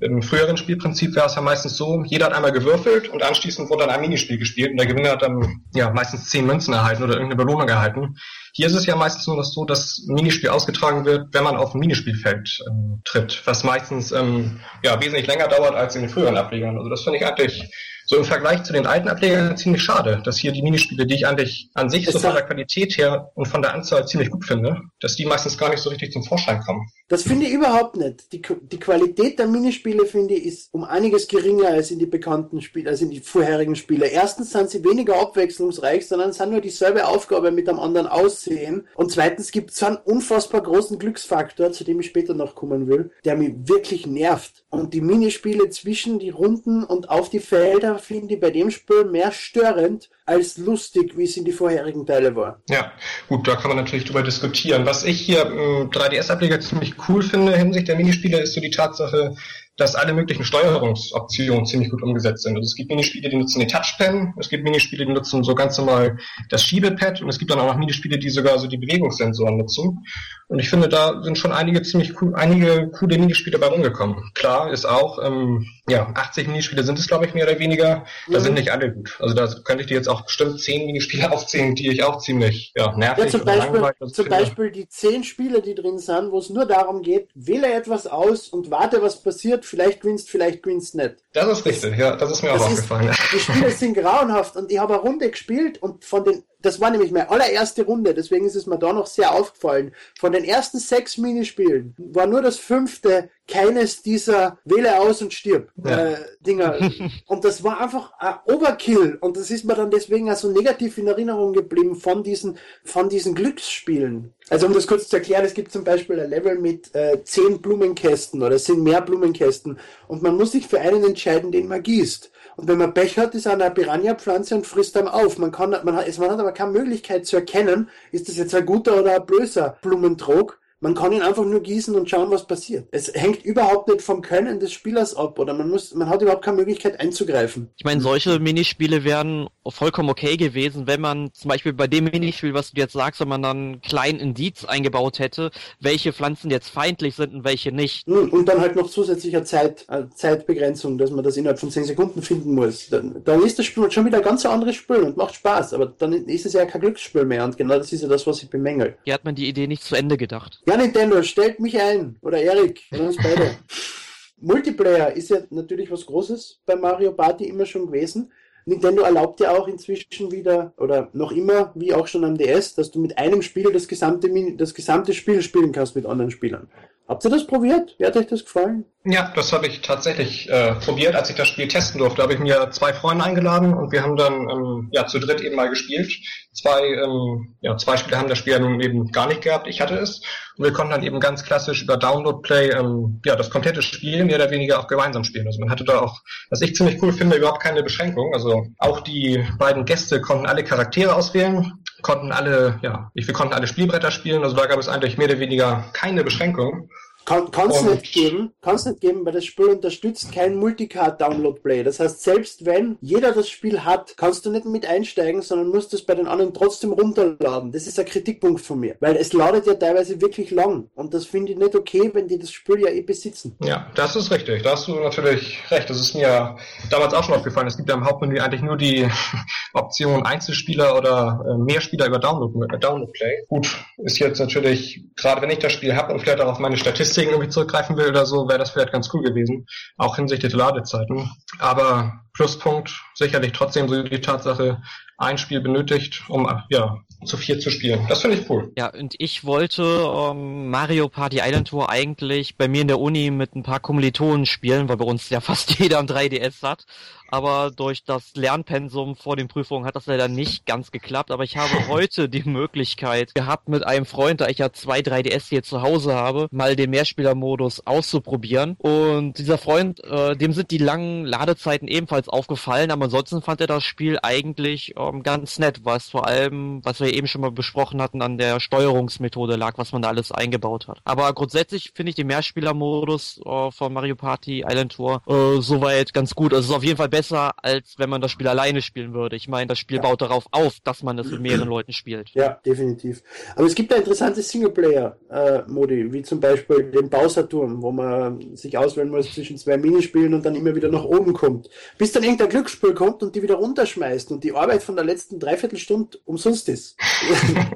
im 0.00 0.22
früheren 0.22 0.56
Spielprinzip 0.56 1.14
wäre 1.14 1.26
es 1.26 1.34
ja 1.34 1.42
meistens 1.42 1.76
so, 1.76 2.02
jeder 2.04 2.26
hat 2.26 2.34
einmal 2.34 2.52
gewürfelt 2.52 3.08
und 3.08 3.22
anschließend 3.22 3.70
wurde 3.70 3.86
dann 3.86 3.94
ein 3.94 4.00
Minispiel 4.00 4.38
gespielt 4.38 4.70
und 4.70 4.76
der 4.76 4.86
Gewinner 4.86 5.12
hat 5.12 5.22
dann 5.22 5.62
ja 5.74 5.90
meistens 5.90 6.28
zehn 6.30 6.46
Münzen 6.46 6.74
erhalten 6.74 7.02
oder 7.02 7.14
irgendeine 7.14 7.42
Belohnung 7.42 7.68
erhalten. 7.68 8.16
Hier 8.54 8.66
ist 8.66 8.74
es 8.74 8.86
ja 8.86 8.96
meistens 8.96 9.26
nur 9.26 9.42
so, 9.44 9.64
dass 9.64 10.04
Minispiel 10.08 10.50
ausgetragen 10.50 11.04
wird, 11.04 11.32
wenn 11.32 11.44
man 11.44 11.56
auf 11.56 11.74
ein 11.74 11.78
Minispielfeld 11.78 12.58
ähm, 12.68 13.00
tritt, 13.04 13.42
was 13.46 13.64
meistens 13.64 14.12
ähm, 14.12 14.60
ja 14.82 15.00
wesentlich 15.00 15.26
länger 15.26 15.48
dauert 15.48 15.74
als 15.74 15.94
in 15.96 16.02
den 16.02 16.10
früheren 16.10 16.36
Ablegern. 16.36 16.76
Also 16.76 16.90
das 16.90 17.02
finde 17.02 17.18
ich 17.18 17.26
eigentlich 17.26 17.70
so 18.12 18.18
im 18.18 18.24
Vergleich 18.24 18.62
zu 18.62 18.74
den 18.74 18.86
alten 18.86 19.08
Ablegern 19.08 19.56
ziemlich 19.56 19.82
schade, 19.82 20.20
dass 20.22 20.36
hier 20.36 20.52
die 20.52 20.60
Minispiele, 20.60 21.06
die 21.06 21.14
ich 21.14 21.26
eigentlich 21.26 21.70
an 21.72 21.88
sich 21.88 22.04
so 22.10 22.18
von 22.18 22.34
der 22.34 22.42
Qualität 22.42 22.98
her 22.98 23.30
und 23.34 23.48
von 23.48 23.62
der 23.62 23.72
Anzahl 23.72 24.06
ziemlich 24.06 24.28
gut 24.28 24.44
finde, 24.44 24.82
dass 25.00 25.16
die 25.16 25.24
meistens 25.24 25.56
gar 25.56 25.70
nicht 25.70 25.80
so 25.80 25.88
richtig 25.88 26.12
zum 26.12 26.22
Vorschein 26.22 26.60
kommen. 26.60 26.86
Das 27.08 27.22
finde 27.22 27.46
ich 27.46 27.52
überhaupt 27.52 27.96
nicht. 27.96 28.30
Die, 28.32 28.42
die 28.42 28.78
Qualität 28.78 29.38
der 29.38 29.46
Minispiele, 29.46 30.04
finde 30.04 30.34
ich, 30.34 30.44
ist 30.46 30.74
um 30.74 30.84
einiges 30.84 31.26
geringer 31.26 31.68
als 31.68 31.90
in 31.90 31.98
die 31.98 32.06
bekannten 32.06 32.60
Spiele, 32.60 32.90
als 32.90 33.00
in 33.00 33.10
die 33.10 33.20
vorherigen 33.20 33.76
Spiele. 33.76 34.06
Erstens 34.06 34.50
sind 34.50 34.68
sie 34.68 34.84
weniger 34.84 35.18
abwechslungsreich, 35.18 36.06
sondern 36.06 36.34
sind 36.34 36.50
nur 36.50 36.60
dieselbe 36.60 37.06
Aufgabe 37.06 37.50
mit 37.50 37.66
einem 37.68 37.80
anderen 37.80 38.08
Aussehen. 38.08 38.86
Und 38.94 39.10
zweitens 39.10 39.52
gibt 39.52 39.70
es 39.70 39.78
so 39.78 39.86
einen 39.86 39.96
unfassbar 39.96 40.62
großen 40.62 40.98
Glücksfaktor, 40.98 41.72
zu 41.72 41.84
dem 41.84 42.00
ich 42.00 42.06
später 42.06 42.34
noch 42.34 42.54
kommen 42.54 42.88
will, 42.88 43.10
der 43.24 43.36
mich 43.36 43.54
wirklich 43.64 44.06
nervt. 44.06 44.64
Und 44.68 44.92
die 44.92 45.00
Minispiele 45.00 45.70
zwischen 45.70 46.18
die 46.18 46.30
Runden 46.30 46.84
und 46.84 47.08
auf 47.08 47.30
die 47.30 47.40
Felder 47.40 47.98
finde 48.02 48.34
ich 48.34 48.40
bei 48.40 48.50
dem 48.50 48.70
Spiel 48.70 49.04
mehr 49.04 49.32
störend 49.32 50.10
als 50.26 50.58
lustig, 50.58 51.16
wie 51.16 51.24
es 51.24 51.36
in 51.36 51.44
die 51.44 51.52
vorherigen 51.52 52.06
Teile 52.06 52.34
war. 52.36 52.60
Ja, 52.68 52.92
gut, 53.28 53.46
da 53.48 53.56
kann 53.56 53.68
man 53.68 53.76
natürlich 53.76 54.04
drüber 54.04 54.22
diskutieren. 54.22 54.86
Was 54.86 55.04
ich 55.04 55.20
hier 55.20 55.46
im 55.46 55.90
3DS-Ableger 55.90 56.60
ziemlich 56.60 56.94
cool 57.08 57.22
finde 57.22 57.56
hinsichtlich 57.56 57.86
der 57.86 57.96
Minispiele, 57.96 58.40
ist 58.40 58.54
so 58.54 58.60
die 58.60 58.70
Tatsache, 58.70 59.34
dass 59.76 59.94
alle 59.94 60.12
möglichen 60.12 60.44
Steuerungsoptionen 60.44 61.64
ziemlich 61.64 61.90
gut 61.90 62.02
umgesetzt 62.02 62.42
sind. 62.42 62.56
Also 62.56 62.66
es 62.66 62.74
gibt 62.74 62.90
Minispiele, 62.90 63.30
die 63.30 63.36
nutzen 63.36 63.60
den 63.60 63.68
Touchpen, 63.68 64.34
es 64.38 64.48
gibt 64.48 64.64
Minispiele, 64.64 65.06
die 65.06 65.12
nutzen 65.12 65.42
so 65.42 65.54
ganz 65.54 65.78
normal 65.78 66.18
das 66.50 66.62
Schiebepad 66.64 67.22
und 67.22 67.28
es 67.28 67.38
gibt 67.38 67.50
dann 67.50 67.58
auch 67.58 67.66
noch 67.66 67.78
Minispiele, 67.78 68.18
die 68.18 68.28
sogar 68.28 68.58
so 68.58 68.66
die 68.66 68.76
Bewegungssensoren 68.76 69.56
nutzen. 69.56 70.04
Und 70.48 70.58
ich 70.58 70.68
finde, 70.68 70.88
da 70.90 71.22
sind 71.22 71.38
schon 71.38 71.52
einige 71.52 71.80
ziemlich 71.80 72.20
cool, 72.20 72.34
einige 72.34 72.90
coole 72.90 73.16
Minispiele 73.16 73.58
bei 73.58 73.68
rumgekommen. 73.68 74.16
Klar 74.34 74.70
ist 74.70 74.84
auch, 74.84 75.18
ähm, 75.24 75.66
ja, 75.88 76.12
80 76.14 76.48
Minispiele 76.48 76.84
sind 76.84 76.98
es, 76.98 77.08
glaube 77.08 77.24
ich, 77.24 77.32
mehr 77.32 77.48
oder 77.48 77.58
weniger. 77.58 78.04
Da 78.28 78.38
mhm. 78.38 78.42
sind 78.42 78.54
nicht 78.54 78.70
alle 78.70 78.92
gut. 78.92 79.16
Also 79.18 79.34
da 79.34 79.48
könnte 79.64 79.82
ich 79.82 79.88
dir 79.88 79.94
jetzt 79.94 80.08
auch 80.08 80.26
bestimmt 80.26 80.60
10 80.60 80.86
Minispiele 80.86 81.32
aufzählen, 81.32 81.74
die 81.74 81.88
ich 81.88 82.02
auch 82.04 82.18
ziemlich 82.18 82.72
ja, 82.76 82.94
nervig 82.94 83.24
ja, 83.24 83.30
zum 83.30 83.44
Beispiel, 83.46 84.10
zum 84.12 84.28
Beispiel 84.28 84.70
die 84.70 84.86
10 84.86 85.24
Spiele, 85.24 85.62
die 85.62 85.74
drin 85.74 85.98
sind, 85.98 86.30
wo 86.30 86.38
es 86.38 86.50
nur 86.50 86.66
darum 86.66 87.00
geht, 87.00 87.30
wähle 87.34 87.72
etwas 87.72 88.06
aus 88.06 88.48
und 88.48 88.70
warte, 88.70 89.00
was 89.00 89.22
passiert 89.22 89.61
vielleicht 89.64 90.00
gewinnst, 90.00 90.30
vielleicht 90.30 90.62
gewinnst 90.62 90.94
nicht. 90.94 91.16
Das 91.32 91.46
ist 91.46 91.64
richtig, 91.64 91.96
ja, 91.96 92.16
das 92.16 92.30
ist 92.30 92.42
mir 92.42 92.52
das 92.52 92.62
auch 92.62 92.66
aufgefallen. 92.66 93.08
Ist, 93.08 93.20
die 93.32 93.38
Spiele 93.38 93.70
sind 93.70 93.94
grauenhaft 93.94 94.56
und 94.56 94.70
ich 94.70 94.78
habe 94.78 94.94
eine 94.94 95.02
Runde 95.02 95.30
gespielt 95.30 95.82
und 95.82 96.04
von 96.04 96.24
den, 96.24 96.44
das 96.62 96.80
war 96.80 96.90
nämlich 96.90 97.10
meine 97.10 97.30
allererste 97.30 97.84
Runde, 97.84 98.14
deswegen 98.14 98.46
ist 98.46 98.56
es 98.56 98.66
mir 98.66 98.78
da 98.78 98.92
noch 98.92 99.06
sehr 99.06 99.32
aufgefallen. 99.32 99.92
Von 100.18 100.32
den 100.32 100.44
ersten 100.44 100.78
sechs 100.78 101.18
Minispielen 101.18 101.94
war 101.98 102.26
nur 102.26 102.42
das 102.42 102.58
fünfte 102.58 103.30
keines 103.48 104.02
dieser 104.02 104.58
wähle 104.64 105.00
aus 105.00 105.20
und 105.20 105.34
stirb 105.34 105.70
ja. 105.84 106.12
äh, 106.12 106.16
Dinger. 106.40 106.78
und 107.26 107.44
das 107.44 107.62
war 107.64 107.80
einfach 107.80 108.12
ein 108.18 108.36
Overkill 108.46 109.18
und 109.20 109.36
das 109.36 109.50
ist 109.50 109.64
mir 109.64 109.74
dann 109.74 109.90
deswegen 109.90 110.30
also 110.30 110.50
negativ 110.50 110.96
in 110.98 111.08
Erinnerung 111.08 111.52
geblieben 111.52 111.96
von 111.96 112.22
diesen, 112.22 112.56
von 112.84 113.08
diesen 113.08 113.34
Glücksspielen. 113.34 114.32
Also 114.48 114.66
um 114.66 114.72
das 114.72 114.86
kurz 114.86 115.08
zu 115.08 115.16
erklären, 115.16 115.44
es 115.44 115.54
gibt 115.54 115.72
zum 115.72 115.84
Beispiel 115.84 116.20
ein 116.20 116.30
Level 116.30 116.58
mit 116.58 116.94
äh, 116.94 117.22
zehn 117.24 117.60
Blumenkästen 117.60 118.42
oder 118.42 118.56
es 118.56 118.64
sind 118.64 118.82
mehr 118.82 119.00
Blumenkästen 119.00 119.78
und 120.08 120.22
man 120.22 120.36
muss 120.36 120.52
sich 120.52 120.66
für 120.66 120.80
einen 120.80 121.04
entscheiden, 121.04 121.52
den 121.52 121.68
man 121.68 121.82
gießt. 121.82 122.30
Und 122.56 122.68
wenn 122.68 122.78
man 122.78 122.94
Pech 122.94 123.18
hat, 123.18 123.34
ist 123.34 123.46
eine 123.46 123.70
Piranha-Pflanze 123.70 124.54
und 124.54 124.66
frisst 124.66 124.96
einem 124.96 125.08
auf. 125.08 125.38
Man 125.38 125.52
kann, 125.52 125.70
man 125.70 125.96
hat, 125.96 126.18
man 126.18 126.30
hat 126.30 126.40
aber 126.40 126.52
keine 126.52 126.72
Möglichkeit 126.72 127.26
zu 127.26 127.36
erkennen, 127.36 127.88
ist 128.10 128.28
das 128.28 128.36
jetzt 128.36 128.54
ein 128.54 128.66
guter 128.66 129.00
oder 129.00 129.16
ein 129.16 129.26
böser 129.26 129.76
Blumentrog. 129.82 130.61
Man 130.82 130.96
kann 130.96 131.12
ihn 131.12 131.22
einfach 131.22 131.44
nur 131.44 131.60
gießen 131.60 131.94
und 131.94 132.10
schauen, 132.10 132.32
was 132.32 132.44
passiert. 132.44 132.88
Es 132.90 133.12
hängt 133.14 133.44
überhaupt 133.44 133.86
nicht 133.86 134.02
vom 134.02 134.20
Können 134.20 134.58
des 134.58 134.72
Spielers 134.72 135.14
ab 135.14 135.38
oder 135.38 135.54
man 135.54 135.70
muss, 135.70 135.94
man 135.94 136.08
hat 136.08 136.22
überhaupt 136.22 136.44
keine 136.44 136.56
Möglichkeit 136.56 136.98
einzugreifen. 136.98 137.70
Ich 137.76 137.84
meine, 137.84 138.00
solche 138.00 138.40
Minispiele 138.40 139.04
wären 139.04 139.48
vollkommen 139.64 140.10
okay 140.10 140.36
gewesen, 140.36 140.88
wenn 140.88 141.00
man 141.00 141.32
zum 141.34 141.50
Beispiel 141.50 141.72
bei 141.72 141.86
dem 141.86 142.06
Minispiel, 142.06 142.52
was 142.52 142.72
du 142.72 142.80
jetzt 142.80 142.94
sagst, 142.94 143.20
wenn 143.20 143.28
man 143.28 143.42
dann 143.42 143.56
einen 143.56 143.80
kleinen 143.80 144.18
Indiz 144.18 144.64
eingebaut 144.64 145.20
hätte, 145.20 145.52
welche 145.78 146.12
Pflanzen 146.12 146.50
jetzt 146.50 146.68
feindlich 146.68 147.14
sind 147.14 147.32
und 147.32 147.44
welche 147.44 147.70
nicht. 147.70 148.08
Und 148.08 148.46
dann 148.46 148.60
halt 148.60 148.74
noch 148.74 148.90
zusätzlicher 148.90 149.44
Zeit, 149.44 149.84
äh, 149.88 150.06
Zeitbegrenzung, 150.12 150.98
dass 150.98 151.12
man 151.12 151.22
das 151.22 151.36
innerhalb 151.36 151.60
von 151.60 151.70
10 151.70 151.84
Sekunden 151.84 152.22
finden 152.22 152.56
muss. 152.56 152.88
Dann, 152.88 153.22
dann 153.24 153.40
ist 153.44 153.56
das 153.56 153.66
Spiel 153.66 153.88
schon 153.92 154.04
wieder 154.04 154.18
ein 154.18 154.24
ganz 154.24 154.44
anderes 154.44 154.74
Spiel 154.74 154.96
und 154.96 155.16
macht 155.16 155.36
Spaß, 155.36 155.74
aber 155.74 155.86
dann 155.86 156.12
ist 156.12 156.44
es 156.44 156.54
ja 156.54 156.64
kein 156.64 156.80
Glücksspiel 156.80 157.24
mehr 157.24 157.44
und 157.44 157.56
genau 157.56 157.78
das 157.78 157.92
ist 157.92 158.02
ja 158.02 158.08
das, 158.08 158.26
was 158.26 158.42
ich 158.42 158.50
bemängel. 158.50 158.96
Hier 159.04 159.14
hat 159.14 159.24
man 159.24 159.36
die 159.36 159.48
Idee 159.48 159.68
nicht 159.68 159.84
zu 159.84 159.94
Ende 159.94 160.16
gedacht. 160.16 160.60
Ja, 160.66 160.71
Nintendo, 160.76 161.22
stellt 161.22 161.60
mich 161.60 161.80
ein. 161.80 162.16
Oder 162.22 162.40
Erik, 162.40 162.82
oder 162.92 163.04
uns 163.04 163.16
beide. 163.16 163.56
Multiplayer 164.40 165.12
ist 165.12 165.30
ja 165.30 165.38
natürlich 165.50 165.90
was 165.90 166.04
Großes 166.04 166.62
bei 166.66 166.74
Mario 166.74 167.12
Party 167.12 167.44
immer 167.44 167.64
schon 167.64 167.86
gewesen. 167.86 168.32
Nintendo 168.64 169.02
erlaubt 169.02 169.40
ja 169.40 169.52
auch 169.56 169.66
inzwischen 169.66 170.30
wieder, 170.30 170.72
oder 170.76 171.08
noch 171.12 171.32
immer, 171.32 171.72
wie 171.74 171.94
auch 171.94 172.06
schon 172.06 172.24
am 172.24 172.36
DS, 172.36 172.74
dass 172.74 172.90
du 172.90 173.00
mit 173.00 173.18
einem 173.18 173.42
Spiel 173.42 173.72
das 173.72 173.88
gesamte, 173.88 174.30
das 174.56 174.74
gesamte 174.74 175.14
Spiel 175.14 175.42
spielen 175.42 175.72
kannst 175.72 175.96
mit 175.96 176.06
anderen 176.06 176.30
Spielern. 176.30 176.68
Habt 177.12 177.26
ihr 177.26 177.30
das 177.30 177.46
probiert? 177.46 177.94
Wie 177.98 178.06
hat 178.06 178.16
euch 178.16 178.26
das 178.26 178.42
gefallen? 178.42 178.86
Ja, 179.04 179.30
das 179.34 179.52
habe 179.52 179.66
ich 179.66 179.82
tatsächlich 179.82 180.48
äh, 180.48 180.76
probiert, 180.76 181.14
als 181.14 181.28
ich 181.28 181.36
das 181.36 181.46
Spiel 181.46 181.68
testen 181.68 181.98
durfte. 181.98 182.22
Habe 182.22 182.32
ich 182.32 182.38
mir 182.38 182.70
zwei 182.70 182.94
Freunde 182.94 183.22
eingeladen 183.22 183.74
und 183.74 183.92
wir 183.92 184.02
haben 184.02 184.16
dann 184.16 184.48
ähm, 184.48 184.88
ja 184.92 185.06
zu 185.06 185.18
dritt 185.18 185.42
eben 185.42 185.54
mal 185.54 185.68
gespielt. 185.68 186.10
Zwei, 186.54 186.80
ähm, 186.86 187.54
ja, 187.60 187.76
zwei 187.76 187.98
Spieler 187.98 188.16
haben 188.16 188.30
das 188.30 188.38
Spiel 188.38 188.54
ja 188.54 188.58
nun 188.60 188.80
eben 188.80 189.12
gar 189.12 189.26
nicht 189.26 189.42
gehabt. 189.42 189.66
Ich 189.68 189.82
hatte 189.82 189.96
es 189.96 190.22
und 190.56 190.64
wir 190.64 190.72
konnten 190.72 190.92
dann 190.92 191.02
eben 191.02 191.20
ganz 191.20 191.44
klassisch 191.44 191.82
über 191.82 191.98
Download 191.98 192.40
Play 192.40 192.70
ähm, 192.70 193.20
ja 193.26 193.36
das 193.36 193.50
komplette 193.50 193.82
Spiel 193.82 194.24
mehr 194.24 194.36
oder 194.36 194.50
weniger 194.50 194.80
auch 194.80 194.86
gemeinsam 194.86 195.24
spielen. 195.24 195.46
Also 195.46 195.60
man 195.60 195.68
hatte 195.68 195.84
da 195.84 196.00
auch, 196.00 196.22
was 196.48 196.62
ich 196.62 196.74
ziemlich 196.74 197.02
cool 197.02 197.12
finde, 197.12 197.36
überhaupt 197.36 197.62
keine 197.62 197.82
Beschränkung. 197.82 198.32
Also 198.32 198.68
auch 198.78 199.00
die 199.00 199.44
beiden 199.58 199.84
Gäste 199.84 200.22
konnten 200.22 200.46
alle 200.46 200.64
Charaktere 200.64 201.14
auswählen 201.14 201.72
konnten 202.02 202.32
alle, 202.32 202.78
ja, 202.82 203.10
wir 203.14 203.34
konnten 203.34 203.54
alle 203.54 203.66
Spielbretter 203.66 204.10
spielen, 204.10 204.42
also 204.42 204.56
da 204.56 204.66
gab 204.66 204.78
es 204.78 204.88
eigentlich 204.88 205.16
mehr 205.18 205.28
oder 205.28 205.38
weniger 205.38 205.84
keine 205.92 206.24
Beschränkung. 206.24 206.90
Kann 207.24 207.70
es 207.70 207.82
nicht 207.82 208.12
geben, 208.12 208.52
kann 208.60 208.74
es 208.74 208.84
nicht 208.84 209.00
geben, 209.00 209.24
weil 209.24 209.32
das 209.32 209.44
Spiel 209.44 209.66
unterstützt 209.66 210.32
kein 210.32 210.56
Multicard-Download-Play. 210.56 211.84
Das 211.84 212.00
heißt, 212.00 212.22
selbst 212.22 212.66
wenn 212.66 212.96
jeder 213.00 213.32
das 213.32 213.48
Spiel 213.48 213.84
hat, 213.84 214.16
kannst 214.16 214.44
du 214.44 214.50
nicht 214.50 214.66
mit 214.66 214.86
einsteigen, 214.86 215.40
sondern 215.42 215.68
musst 215.68 215.94
es 215.94 216.04
bei 216.04 216.14
den 216.14 216.26
anderen 216.26 216.52
trotzdem 216.52 216.92
runterladen. 216.92 217.70
Das 217.70 217.86
ist 217.86 217.98
ein 217.98 218.06
Kritikpunkt 218.06 218.60
von 218.60 218.80
mir, 218.80 218.96
weil 219.00 219.16
es 219.16 219.32
ladet 219.32 219.66
ja 219.66 219.74
teilweise 219.74 220.20
wirklich 220.20 220.50
lang 220.50 220.88
und 220.94 221.14
das 221.14 221.26
finde 221.26 221.52
ich 221.52 221.58
nicht 221.58 221.76
okay, 221.76 222.10
wenn 222.12 222.26
die 222.26 222.38
das 222.38 222.50
Spiel 222.50 222.80
ja 222.80 222.88
eh 222.88 223.02
besitzen. 223.02 223.56
Ja, 223.62 223.86
das 223.94 224.16
ist 224.16 224.30
richtig. 224.30 224.62
Da 224.62 224.72
hast 224.72 224.88
du 224.88 224.94
natürlich 224.96 225.58
recht. 225.70 225.88
Das 225.88 226.00
ist 226.00 226.14
mir 226.14 226.56
damals 226.90 227.14
auch 227.14 227.24
schon 227.24 227.34
aufgefallen. 227.34 227.68
Es 227.68 227.76
gibt 227.76 227.88
ja 227.88 227.94
im 227.94 228.04
Hauptmenü 228.04 228.40
eigentlich 228.40 228.62
nur 228.62 228.76
die 228.76 229.08
Option 229.74 230.26
Einzelspieler 230.26 230.96
oder 230.96 231.44
äh, 231.48 231.56
Mehrspieler 231.56 232.06
über 232.06 232.18
Download-Play. 232.18 232.78
Download 232.78 233.12
Gut, 233.48 233.78
ist 233.98 234.18
jetzt 234.18 234.38
natürlich, 234.38 235.04
gerade 235.16 235.42
wenn 235.42 235.50
ich 235.50 235.58
das 235.58 235.72
Spiel 235.72 235.94
habe 235.94 236.12
und 236.12 236.20
vielleicht 236.20 236.40
auch 236.40 236.48
auf 236.48 236.58
meine 236.58 236.76
Statistik 236.76 237.11
Statistiken 237.12 237.30
irgendwie 237.30 237.50
zurückgreifen 237.50 237.96
will 237.96 238.08
oder 238.08 238.26
so, 238.26 238.48
wäre 238.48 238.58
das 238.58 238.70
vielleicht 238.70 238.92
ganz 238.92 239.12
cool 239.12 239.22
gewesen, 239.22 239.66
auch 239.96 240.16
hinsichtlich 240.16 240.52
der 240.52 240.58
Ladezeiten. 240.58 241.30
Aber 241.58 242.20
Pluspunkt 242.32 242.90
sicherlich 243.14 243.52
trotzdem 243.52 243.88
so 243.88 244.02
die 244.02 244.20
Tatsache, 244.20 244.82
ein 245.18 245.38
Spiel 245.38 245.60
benötigt, 245.60 246.24
um 246.28 246.48
ja 246.70 246.96
zu 247.24 247.36
vier 247.36 247.60
zu 247.60 247.70
spielen. 247.70 248.04
Das 248.08 248.22
finde 248.22 248.38
ich 248.38 248.50
cool. 248.50 248.72
Ja, 248.76 248.92
und 248.92 249.14
ich 249.18 249.44
wollte 249.44 249.82
ähm, 249.82 250.70
Mario 250.70 251.08
Party 251.08 251.40
Island 251.40 251.68
Tour 251.68 251.90
eigentlich 251.90 252.56
bei 252.56 252.66
mir 252.66 252.80
in 252.80 252.88
der 252.88 252.98
Uni 252.98 253.30
mit 253.30 253.54
ein 253.54 253.62
paar 253.62 253.78
Kommilitonen 253.78 254.46
spielen, 254.46 254.88
weil 254.88 254.96
bei 254.96 255.04
uns 255.04 255.30
ja 255.30 255.40
fast 255.40 255.74
jeder 255.78 255.98
am 255.98 256.06
3DS 256.06 256.62
hat. 256.62 256.86
Aber 257.32 257.70
durch 257.74 258.04
das 258.04 258.34
Lernpensum 258.34 259.16
vor 259.16 259.36
den 259.36 259.48
Prüfungen 259.48 259.86
hat 259.86 259.96
das 259.96 260.06
leider 260.06 260.28
nicht 260.28 260.66
ganz 260.66 260.90
geklappt. 260.90 261.30
Aber 261.30 261.44
ich 261.44 261.56
habe 261.56 261.70
heute 261.88 262.28
die 262.28 262.44
Möglichkeit 262.44 263.34
gehabt, 263.34 263.68
mit 263.68 263.86
einem 263.86 264.04
Freund, 264.04 264.40
da 264.40 264.48
ich 264.48 264.58
ja 264.58 264.72
zwei 264.72 265.00
3DS 265.00 265.48
hier 265.48 265.62
zu 265.62 265.82
Hause 265.82 266.14
habe, 266.14 266.48
mal 266.50 266.76
den 266.76 266.90
Mehrspielermodus 266.90 267.86
auszuprobieren. 267.86 268.76
Und 268.78 269.38
dieser 269.38 269.56
Freund, 269.56 270.04
äh, 270.04 270.36
dem 270.36 270.52
sind 270.52 270.70
die 270.70 270.78
langen 270.78 271.24
Ladezeiten 271.24 271.88
ebenfalls 271.88 272.28
aufgefallen, 272.28 272.90
aber 272.90 273.06
ansonsten 273.06 273.40
fand 273.40 273.60
er 273.62 273.66
das 273.66 273.82
Spiel 273.82 274.18
eigentlich 274.22 274.94
ähm, 274.98 275.22
ganz 275.22 275.58
nett, 275.58 275.84
was 275.84 276.10
vor 276.10 276.26
allem, 276.26 276.84
was 276.84 277.00
wir 277.00 277.14
eben 277.14 277.26
schon 277.26 277.40
mal 277.40 277.50
besprochen 277.50 278.02
hatten, 278.02 278.20
an 278.20 278.36
der 278.36 278.60
Steuerungsmethode 278.60 279.56
lag, 279.56 279.78
was 279.78 279.92
man 279.92 280.02
da 280.02 280.08
alles 280.08 280.32
eingebaut 280.32 280.86
hat. 280.86 281.00
Aber 281.04 281.32
grundsätzlich 281.32 281.92
finde 281.94 282.10
ich 282.10 282.16
den 282.16 282.26
Mehrspielermodus 282.26 283.40
äh, 283.44 283.70
von 283.70 283.92
Mario 283.92 284.16
Party 284.16 284.64
Island 284.68 284.92
Tour 284.92 285.22
äh, 285.26 285.60
soweit 285.60 286.12
ganz 286.12 286.34
gut. 286.34 286.52
Also 286.52 286.64
es 286.64 286.70
ist 286.70 286.76
auf 286.76 286.84
jeden 286.84 286.98
Fall 286.98 287.08
besser, 287.08 287.21
als 287.30 287.94
wenn 287.98 288.10
man 288.10 288.20
das 288.20 288.30
Spiel 288.30 288.48
alleine 288.48 288.82
spielen 288.82 289.14
würde. 289.14 289.36
Ich 289.36 289.46
meine, 289.48 289.68
das 289.68 289.78
Spiel 289.78 289.98
ja. 289.98 290.02
baut 290.02 290.22
darauf 290.22 290.46
auf, 290.50 290.80
dass 290.82 291.02
man 291.02 291.18
es 291.18 291.30
mit 291.30 291.40
mehreren 291.42 291.68
Leuten 291.68 291.92
spielt. 291.92 292.30
Ja, 292.30 292.60
definitiv. 292.64 293.22
Aber 293.54 293.66
es 293.66 293.74
gibt 293.74 293.92
da 293.92 293.96
interessante 293.96 294.42
Singleplayer-Modi, 294.42 296.00
äh, 296.00 296.12
wie 296.12 296.22
zum 296.22 296.40
Beispiel 296.40 296.90
den 296.90 297.08
Bowser-Turm, 297.08 297.82
wo 297.82 297.92
man 297.92 298.56
sich 298.56 298.76
auswählen 298.76 299.10
muss 299.10 299.32
zwischen 299.32 299.58
zwei 299.58 299.76
Minispielen 299.76 300.34
und 300.34 300.44
dann 300.44 300.54
immer 300.54 300.74
wieder 300.74 300.88
nach 300.88 301.04
oben 301.04 301.32
kommt. 301.32 301.68
Bis 301.98 302.12
dann 302.12 302.22
irgendein 302.22 302.48
Glücksspiel 302.48 302.94
kommt 302.94 303.22
und 303.22 303.34
die 303.34 303.42
wieder 303.42 303.56
runterschmeißt 303.56 304.30
und 304.32 304.42
die 304.44 304.54
Arbeit 304.54 304.82
von 304.82 304.96
der 304.96 305.04
letzten 305.04 305.38
Dreiviertelstunde 305.38 306.18
umsonst 306.24 306.68
ist. 306.68 306.96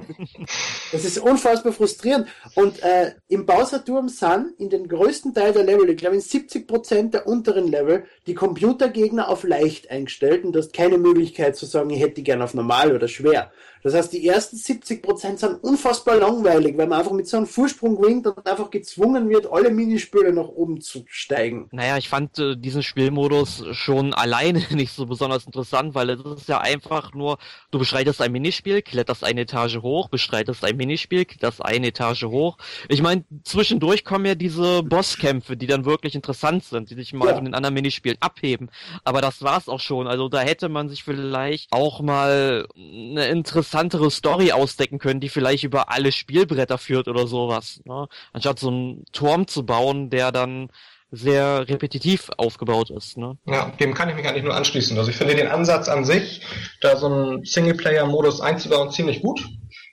das 0.92 1.04
ist 1.04 1.18
unfassbar 1.18 1.72
frustrierend. 1.72 2.26
Und 2.54 2.82
äh, 2.82 3.12
im 3.28 3.46
Bowser-Turm 3.46 4.08
sind 4.08 4.54
in 4.58 4.70
den 4.70 4.88
größten 4.88 5.34
Teil 5.34 5.52
der 5.52 5.64
Level, 5.64 5.88
ich 5.90 5.96
glaube 5.96 6.16
in 6.16 6.20
70 6.20 6.66
Prozent 6.66 7.14
der 7.14 7.26
unteren 7.26 7.68
Level, 7.68 8.04
die 8.26 8.34
Computergegner 8.34 9.28
auf 9.28 9.35
leicht 9.44 9.90
eingestellt 9.90 10.44
und 10.44 10.52
du 10.52 10.58
hast 10.58 10.72
keine 10.72 10.98
Möglichkeit 10.98 11.56
zu 11.56 11.66
sagen, 11.66 11.90
ich 11.90 12.00
hätte 12.00 12.14
die 12.14 12.24
gerne 12.24 12.44
auf 12.44 12.54
normal 12.54 12.94
oder 12.94 13.08
schwer. 13.08 13.52
Das 13.86 13.94
heißt, 13.94 14.12
die 14.14 14.26
ersten 14.26 14.56
70 14.56 15.00
Prozent 15.00 15.38
sind 15.38 15.62
unfassbar 15.62 16.16
langweilig, 16.16 16.76
weil 16.76 16.88
man 16.88 16.98
einfach 16.98 17.12
mit 17.12 17.28
so 17.28 17.36
einem 17.36 17.46
Vorsprung 17.46 17.94
gewinnt 17.94 18.26
und 18.26 18.44
einfach 18.44 18.68
gezwungen 18.68 19.28
wird, 19.28 19.46
alle 19.48 19.70
Minispiele 19.70 20.32
nach 20.32 20.48
oben 20.48 20.80
zu 20.80 21.04
steigen. 21.06 21.68
Naja, 21.70 21.96
ich 21.96 22.08
fand 22.08 22.36
äh, 22.40 22.56
diesen 22.56 22.82
Spielmodus 22.82 23.64
schon 23.76 24.12
alleine 24.12 24.58
nicht 24.70 24.92
so 24.92 25.06
besonders 25.06 25.46
interessant, 25.46 25.94
weil 25.94 26.10
es 26.10 26.20
ist 26.20 26.48
ja 26.48 26.60
einfach 26.60 27.14
nur, 27.14 27.38
du 27.70 27.78
beschreitest 27.78 28.20
ein 28.22 28.32
Minispiel, 28.32 28.82
kletterst 28.82 29.22
eine 29.22 29.42
Etage 29.42 29.76
hoch, 29.76 30.08
bestreitest 30.08 30.64
ein 30.64 30.76
Minispiel, 30.76 31.24
kletterst 31.24 31.64
eine 31.64 31.86
Etage 31.86 32.24
hoch. 32.24 32.58
Ich 32.88 33.02
meine, 33.02 33.24
zwischendurch 33.44 34.04
kommen 34.04 34.26
ja 34.26 34.34
diese 34.34 34.82
Bosskämpfe, 34.82 35.56
die 35.56 35.68
dann 35.68 35.84
wirklich 35.84 36.16
interessant 36.16 36.64
sind, 36.64 36.90
die 36.90 36.96
sich 36.96 37.12
mal 37.12 37.28
ja. 37.28 37.34
von 37.36 37.44
den 37.44 37.54
anderen 37.54 37.74
Minispielen 37.74 38.18
abheben. 38.18 38.68
Aber 39.04 39.20
das 39.20 39.42
war's 39.42 39.68
auch 39.68 39.78
schon. 39.78 40.08
Also 40.08 40.28
da 40.28 40.40
hätte 40.40 40.68
man 40.68 40.88
sich 40.88 41.04
vielleicht 41.04 41.70
auch 41.70 42.00
mal 42.00 42.66
eine 42.76 43.28
interessante 43.28 43.75
interessantere 43.80 44.10
Story 44.10 44.52
ausdecken 44.52 44.98
können, 44.98 45.20
die 45.20 45.28
vielleicht 45.28 45.64
über 45.64 45.90
alle 45.90 46.12
Spielbretter 46.12 46.78
führt 46.78 47.08
oder 47.08 47.26
sowas. 47.26 47.80
Ne? 47.84 48.08
Anstatt 48.32 48.58
so 48.58 48.68
einen 48.68 49.04
Turm 49.12 49.46
zu 49.46 49.64
bauen, 49.64 50.10
der 50.10 50.32
dann 50.32 50.68
sehr 51.10 51.68
repetitiv 51.68 52.30
aufgebaut 52.36 52.90
ist. 52.90 53.16
Ne? 53.16 53.38
Ja, 53.46 53.72
dem 53.78 53.94
kann 53.94 54.08
ich 54.08 54.16
mich 54.16 54.26
eigentlich 54.26 54.44
nur 54.44 54.54
anschließen. 54.54 54.98
Also 54.98 55.10
ich 55.10 55.16
finde 55.16 55.36
den 55.36 55.48
Ansatz 55.48 55.88
an 55.88 56.04
sich, 56.04 56.40
da 56.80 56.96
so 56.96 57.06
einen 57.06 57.44
Singleplayer-Modus 57.44 58.40
einzubauen, 58.40 58.90
ziemlich 58.90 59.22
gut. 59.22 59.40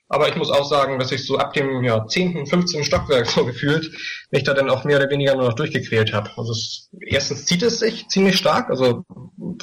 Aber 0.10 0.30
ich 0.30 0.36
muss 0.36 0.52
auch 0.52 0.70
sagen, 0.70 1.00
dass 1.00 1.12
ich 1.12 1.26
so 1.26 1.38
ab 1.38 1.54
dem 1.54 1.84
ja, 1.84 2.06
10., 2.06 2.46
15. 2.46 2.84
Stockwerk 2.84 3.26
so 3.30 3.46
gefühlt 3.46 3.92
mich 4.32 4.44
da 4.44 4.54
dann 4.54 4.70
auch 4.70 4.84
mehr 4.84 4.98
oder 4.98 5.10
weniger 5.10 5.36
nur 5.36 5.46
noch 5.46 5.56
durchgequält 5.56 6.14
habe. 6.14 6.30
Also 6.36 6.52
es, 6.52 6.90
erstens 7.08 7.46
zieht 7.46 7.64
es 7.64 7.80
sich 7.80 8.08
ziemlich 8.10 8.38
stark. 8.38 8.70
Also 8.70 9.06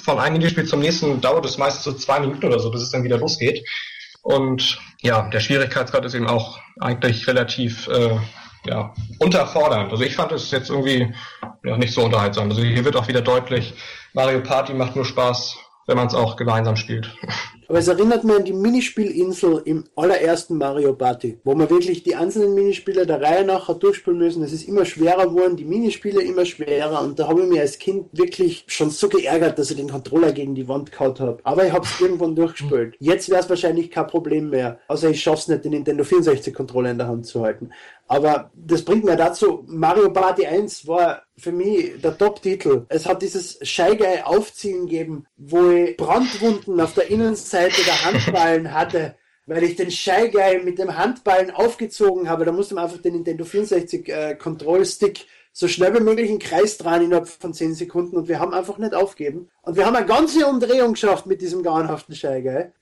von 0.03 0.19
einem 0.19 0.35
Minispiel 0.35 0.67
zum 0.67 0.81
nächsten 0.81 1.21
dauert 1.21 1.47
es 1.47 1.59
meistens 1.59 1.85
so 1.85 1.93
zwei 1.93 2.21
Minuten 2.21 2.47
oder 2.47 2.59
so, 2.59 2.71
bis 2.71 2.83
es 2.83 2.91
dann 2.91 3.05
wieder 3.05 3.19
losgeht. 3.19 3.65
Und 4.23 4.79
ja, 5.01 5.29
der 5.31 5.41
Schwierigkeitsgrad 5.41 6.05
ist 6.05 6.15
eben 6.15 6.29
auch 6.29 6.59
eigentlich 6.81 7.27
relativ 7.27 7.89
äh, 7.89 8.19
ja, 8.67 8.93
unterfordernd. 9.19 9.91
Also 9.91 10.05
ich 10.05 10.17
fand 10.17 10.33
es 10.33 10.51
jetzt 10.51 10.71
irgendwie 10.71 11.13
ja, 11.65 11.77
nicht 11.77 11.95
so 11.95 12.03
unterhaltsam. 12.03 12.51
Also 12.51 12.63
hier 12.63 12.85
wird 12.85 12.97
auch 12.97 13.09
wieder 13.09 13.23
deutlich, 13.23 13.75
Mario 14.13 14.41
Party 14.41 14.75
macht 14.75 14.97
nur 14.97 15.05
Spaß, 15.05 15.57
wenn 15.87 15.97
man 15.97 16.09
es 16.09 16.15
auch 16.15 16.37
gemeinsam 16.37 16.77
spielt. 16.77 17.15
Aber 17.71 17.79
es 17.79 17.87
erinnert 17.87 18.25
mich 18.25 18.35
an 18.35 18.45
die 18.45 18.53
Minispielinsel 18.53 19.63
im 19.65 19.85
allerersten 19.95 20.59
Mario 20.59 20.93
Party, 20.93 21.39
wo 21.45 21.55
man 21.55 21.71
wirklich 21.71 22.03
die 22.03 22.17
einzelnen 22.17 22.53
Minispiele 22.53 23.07
der 23.07 23.23
Reihe 23.23 23.45
nach 23.45 23.69
hat 23.69 23.81
durchspielen 23.81 24.19
müssen. 24.19 24.43
Es 24.43 24.53
ist 24.53 24.67
immer 24.67 24.85
schwerer 24.85 25.29
geworden, 25.29 25.57
die 25.57 25.65
Minispiele 25.65 26.21
immer 26.21 26.45
schwerer 26.45 27.01
und 27.01 27.17
da 27.21 27.29
habe 27.29 27.43
ich 27.43 27.49
mich 27.49 27.61
als 27.61 27.79
Kind 27.79 28.07
wirklich 28.11 28.65
schon 28.67 28.91
so 28.91 29.09
geärgert, 29.09 29.57
dass 29.57 29.71
ich 29.71 29.77
den 29.77 29.89
Controller 29.89 30.33
gegen 30.33 30.57
die 30.57 30.67
Wand 30.67 30.91
gehauen 30.91 31.17
habe. 31.21 31.39
Aber 31.45 31.65
ich 31.65 31.73
habe 31.73 31.87
es 31.87 32.01
irgendwann 32.01 32.35
durchgespielt. 32.35 32.97
Jetzt 32.99 33.31
wäre 33.31 33.39
es 33.39 33.49
wahrscheinlich 33.49 33.89
kein 33.93 34.09
Problem 34.09 34.51
mehr, 34.51 34.81
außer 34.89 35.11
ich 35.11 35.23
schaffe 35.23 35.39
es 35.39 35.47
nicht, 35.47 35.65
den 35.65 35.71
Nintendo 35.71 36.03
64 36.03 36.53
Controller 36.53 36.91
in 36.91 36.99
der 36.99 37.07
Hand 37.07 37.27
zu 37.27 37.41
halten. 37.41 37.71
Aber 38.11 38.51
das 38.57 38.85
bringt 38.85 39.05
mir 39.05 39.15
dazu, 39.15 39.65
Mario 39.69 40.13
Party 40.13 40.45
1 40.45 40.89
war 40.89 41.23
für 41.39 41.53
mich 41.53 42.01
der 42.03 42.19
Top-Titel. 42.19 42.85
Es 42.89 43.07
hat 43.07 43.23
dieses 43.23 43.61
Guy 43.61 44.23
Aufziehen 44.25 44.87
gegeben, 44.87 45.27
wo 45.37 45.71
ich 45.71 45.97
Brandwunden 45.97 46.81
auf 46.81 46.95
der 46.95 47.09
Innenseite 47.09 47.85
der 47.85 48.05
Handballen 48.05 48.75
hatte, 48.75 49.15
weil 49.47 49.63
ich 49.63 49.77
den 49.77 49.91
Guy 50.33 50.61
mit 50.65 50.81
dem 50.81 50.99
Handballen 50.99 51.53
aufgezogen 51.53 52.29
habe. 52.29 52.45
Da 52.45 52.51
musste 52.51 52.75
man 52.75 52.83
einfach 52.83 53.01
den 53.01 53.13
Nintendo 53.13 53.45
64 53.45 54.09
äh, 54.09 54.35
Control 54.35 54.85
Stick 54.85 55.27
so 55.53 55.69
schnell 55.69 55.95
wie 55.95 56.03
möglich 56.03 56.31
einen 56.31 56.41
Kreis 56.41 56.79
dran 56.79 57.05
innerhalb 57.05 57.29
von 57.29 57.55
10 57.55 57.75
Sekunden 57.75 58.17
und 58.17 58.27
wir 58.27 58.41
haben 58.41 58.55
einfach 58.55 58.79
nicht 58.79 58.93
aufgeben. 58.93 59.51
Und 59.63 59.77
wir 59.77 59.87
haben 59.87 59.95
eine 59.95 60.07
ganze 60.07 60.45
Umdrehung 60.49 60.95
geschafft 60.95 61.27
mit 61.27 61.41
diesem 61.41 61.63
grauenhaften 61.63 62.17
Guy. 62.17 62.73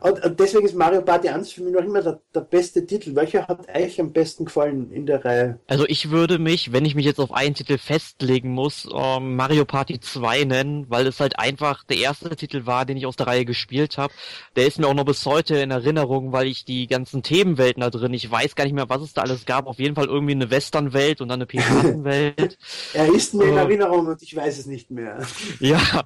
Und, 0.00 0.24
und, 0.24 0.40
deswegen 0.40 0.66
ist 0.66 0.74
Mario 0.74 1.02
Party 1.02 1.28
1 1.28 1.52
für 1.52 1.62
mich 1.62 1.72
noch 1.72 1.84
immer 1.84 2.02
der, 2.02 2.20
der, 2.34 2.40
beste 2.40 2.84
Titel. 2.84 3.14
Welcher 3.14 3.46
hat 3.46 3.68
euch 3.74 4.00
am 4.00 4.12
besten 4.12 4.44
gefallen 4.44 4.90
in 4.90 5.06
der 5.06 5.24
Reihe? 5.24 5.58
Also 5.68 5.86
ich 5.86 6.10
würde 6.10 6.38
mich, 6.38 6.72
wenn 6.72 6.84
ich 6.84 6.94
mich 6.94 7.04
jetzt 7.04 7.20
auf 7.20 7.32
einen 7.32 7.54
Titel 7.54 7.78
festlegen 7.78 8.50
muss, 8.50 8.88
ähm, 8.92 9.36
Mario 9.36 9.64
Party 9.64 10.00
2 10.00 10.44
nennen, 10.44 10.86
weil 10.88 11.06
es 11.06 11.20
halt 11.20 11.38
einfach 11.38 11.84
der 11.84 11.98
erste 11.98 12.34
Titel 12.34 12.66
war, 12.66 12.84
den 12.84 12.96
ich 12.96 13.06
aus 13.06 13.16
der 13.16 13.26
Reihe 13.28 13.44
gespielt 13.44 13.98
habe. 13.98 14.12
Der 14.56 14.66
ist 14.66 14.78
mir 14.78 14.86
auch 14.86 14.94
noch 14.94 15.04
bis 15.04 15.24
heute 15.26 15.56
in 15.56 15.70
Erinnerung, 15.70 16.32
weil 16.32 16.46
ich 16.46 16.64
die 16.64 16.86
ganzen 16.86 17.22
Themenwelten 17.22 17.82
da 17.82 17.90
drin, 17.90 18.14
ich 18.14 18.30
weiß 18.30 18.56
gar 18.56 18.64
nicht 18.64 18.74
mehr, 18.74 18.88
was 18.88 19.02
es 19.02 19.12
da 19.12 19.22
alles 19.22 19.46
gab. 19.46 19.66
Auf 19.66 19.78
jeden 19.78 19.94
Fall 19.94 20.06
irgendwie 20.06 20.32
eine 20.32 20.50
Westernwelt 20.50 21.20
und 21.20 21.28
dann 21.28 21.38
eine 21.38 21.46
Piratenwelt. 21.46 22.58
er 22.94 23.14
ist 23.14 23.34
mir 23.34 23.44
in 23.44 23.56
Erinnerung 23.56 24.06
und 24.06 24.22
ich 24.22 24.34
weiß 24.34 24.58
es 24.58 24.66
nicht 24.66 24.90
mehr. 24.90 25.24
Ja. 25.60 25.80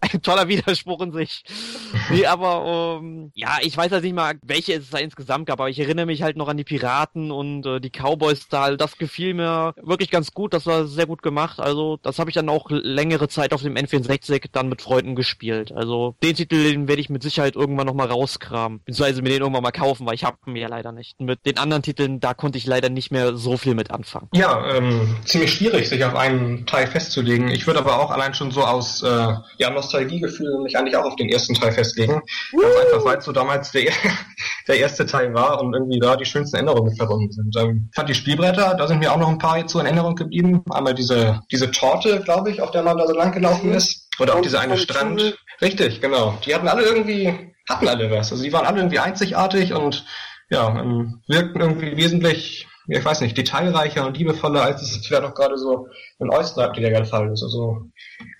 Ein 0.00 0.22
toller 0.22 0.46
Widerspruch 0.48 1.00
in 1.00 1.12
sich. 1.12 1.42
nee, 2.10 2.26
aber 2.26 2.96
um, 2.98 3.30
ja, 3.34 3.58
ich 3.62 3.76
weiß 3.76 3.92
halt 3.92 4.04
nicht 4.04 4.14
mal, 4.14 4.34
welche 4.42 4.74
es 4.74 4.90
da 4.90 4.98
insgesamt 4.98 5.46
gab, 5.46 5.60
aber 5.60 5.70
ich 5.70 5.78
erinnere 5.78 6.06
mich 6.06 6.22
halt 6.22 6.36
noch 6.36 6.48
an 6.48 6.56
die 6.56 6.64
Piraten 6.64 7.30
und 7.30 7.66
äh, 7.66 7.80
die 7.80 7.90
Cowboys 7.90 8.48
da. 8.48 8.76
Das 8.76 8.98
gefiel 8.98 9.34
mir 9.34 9.74
wirklich 9.82 10.10
ganz 10.10 10.32
gut, 10.32 10.54
das 10.54 10.66
war 10.66 10.86
sehr 10.86 11.06
gut 11.06 11.22
gemacht. 11.22 11.60
Also, 11.60 11.98
das 12.02 12.18
habe 12.18 12.30
ich 12.30 12.34
dann 12.34 12.48
auch 12.48 12.66
längere 12.70 13.28
Zeit 13.28 13.52
auf 13.52 13.62
dem 13.62 13.74
N64 13.74 14.46
dann 14.52 14.68
mit 14.68 14.82
Freunden 14.82 15.14
gespielt. 15.14 15.72
Also, 15.72 16.16
den 16.22 16.34
Titel, 16.34 16.70
den 16.70 16.88
werde 16.88 17.00
ich 17.00 17.10
mit 17.10 17.22
Sicherheit 17.22 17.56
irgendwann 17.56 17.86
nochmal 17.86 18.08
rauskramen. 18.08 18.80
Beziehungsweise 18.84 19.22
mir 19.22 19.30
den 19.30 19.40
irgendwann 19.40 19.62
mal 19.62 19.72
kaufen, 19.72 20.06
weil 20.06 20.14
ich 20.14 20.24
habe 20.24 20.38
ihn 20.46 20.56
ja 20.56 20.68
leider 20.68 20.92
nicht. 20.92 21.20
Mit 21.20 21.44
den 21.46 21.58
anderen 21.58 21.82
Titeln, 21.82 22.20
da 22.20 22.34
konnte 22.34 22.58
ich 22.58 22.66
leider 22.66 22.88
nicht 22.88 23.10
mehr 23.10 23.36
so 23.36 23.56
viel 23.56 23.74
mit 23.74 23.90
anfangen. 23.90 24.28
Ja, 24.32 24.76
ähm, 24.76 25.16
ziemlich 25.24 25.52
schwierig, 25.52 25.88
sich 25.88 26.04
auf 26.04 26.14
einen 26.14 26.66
Teil 26.66 26.86
festzulegen. 26.86 27.48
Ich 27.48 27.66
würde 27.66 27.80
aber 27.80 27.98
auch 28.00 28.10
allein 28.10 28.34
schon 28.34 28.50
so 28.50 28.62
aus 28.64 29.02
äh, 29.02 29.34
ja, 29.58 29.70
Nostalgiegefühl 29.70 30.58
mich 30.62 30.76
eigentlich 30.76 30.96
auch 30.96 31.04
auf 31.04 31.16
den 31.16 31.28
ersten 31.28 31.45
Teil 31.54 31.72
festlegen. 31.72 32.20
Ganz 32.52 32.74
einfach, 32.84 33.04
weil 33.04 33.18
es 33.18 33.24
so 33.24 33.32
damals 33.32 33.70
der, 33.72 33.92
der 34.68 34.78
erste 34.78 35.06
Teil 35.06 35.32
war 35.34 35.60
und 35.60 35.72
irgendwie 35.74 35.98
da 35.98 36.16
die 36.16 36.24
schönsten 36.24 36.56
Änderungen 36.56 36.88
mit 36.88 36.96
verbunden 36.96 37.32
sind. 37.32 37.56
Ähm, 37.56 37.90
fand 37.94 38.08
die 38.08 38.14
Spielbretter, 38.14 38.74
da 38.74 38.86
sind 38.86 38.98
mir 38.98 39.12
auch 39.12 39.18
noch 39.18 39.28
ein 39.28 39.38
paar 39.38 39.66
zu 39.66 39.78
in 39.78 39.86
Erinnerung 39.86 40.14
geblieben. 40.14 40.62
Einmal 40.70 40.94
diese, 40.94 41.40
diese 41.50 41.70
Torte, 41.70 42.20
glaube 42.20 42.50
ich, 42.50 42.60
auf 42.60 42.70
der 42.70 42.82
man 42.82 42.98
da 42.98 43.06
so 43.06 43.14
lang 43.14 43.32
gelaufen 43.32 43.72
ist. 43.72 44.08
Oder 44.18 44.34
auch 44.34 44.40
diese 44.40 44.60
eine 44.60 44.78
Strand. 44.78 45.38
Richtig, 45.60 46.00
genau. 46.00 46.38
Die 46.44 46.54
hatten 46.54 46.68
alle 46.68 46.82
irgendwie, 46.82 47.52
hatten 47.68 47.88
alle 47.88 48.10
was. 48.10 48.32
Also 48.32 48.42
die 48.42 48.52
waren 48.52 48.66
alle 48.66 48.78
irgendwie 48.78 48.98
einzigartig 48.98 49.72
und 49.72 50.04
ja, 50.48 50.68
ähm, 50.68 51.22
wirkten 51.26 51.60
irgendwie 51.60 51.96
wesentlich 51.96 52.66
ich 52.88 53.04
weiß 53.04 53.20
nicht, 53.20 53.36
detailreicher 53.36 54.06
und 54.06 54.16
liebevoller, 54.16 54.62
als 54.62 54.82
es 54.82 55.06
vielleicht 55.06 55.24
auch 55.24 55.34
gerade 55.34 55.58
so 55.58 55.88
in 56.18 56.30
Oyster 56.30 56.70
der 56.72 57.04
Fall 57.04 57.32
ist. 57.32 57.42
Also, 57.42 57.82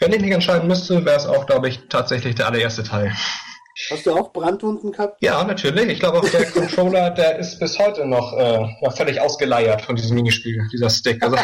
wenn 0.00 0.12
ich 0.12 0.20
mich 0.20 0.32
entscheiden 0.32 0.68
müsste, 0.68 1.04
wäre 1.04 1.16
es 1.16 1.26
auch, 1.26 1.46
glaube 1.46 1.68
ich, 1.68 1.80
tatsächlich 1.88 2.34
der 2.34 2.46
allererste 2.46 2.82
Teil. 2.82 3.12
Hast 3.90 4.06
du 4.06 4.12
auch 4.12 4.32
Brandwunden 4.32 4.92
gehabt? 4.92 5.22
Ja, 5.22 5.44
natürlich. 5.44 5.86
Ich 5.88 6.00
glaube 6.00 6.18
auch 6.18 6.28
der 6.28 6.46
Controller, 6.50 7.10
der 7.10 7.38
ist 7.38 7.58
bis 7.60 7.78
heute 7.78 8.06
noch, 8.06 8.32
äh, 8.32 8.66
noch 8.80 8.96
völlig 8.96 9.20
ausgeleiert 9.20 9.82
von 9.82 9.96
diesem 9.96 10.14
Minispiel, 10.14 10.66
dieser 10.72 10.88
Stick. 10.88 11.22
Also 11.22 11.36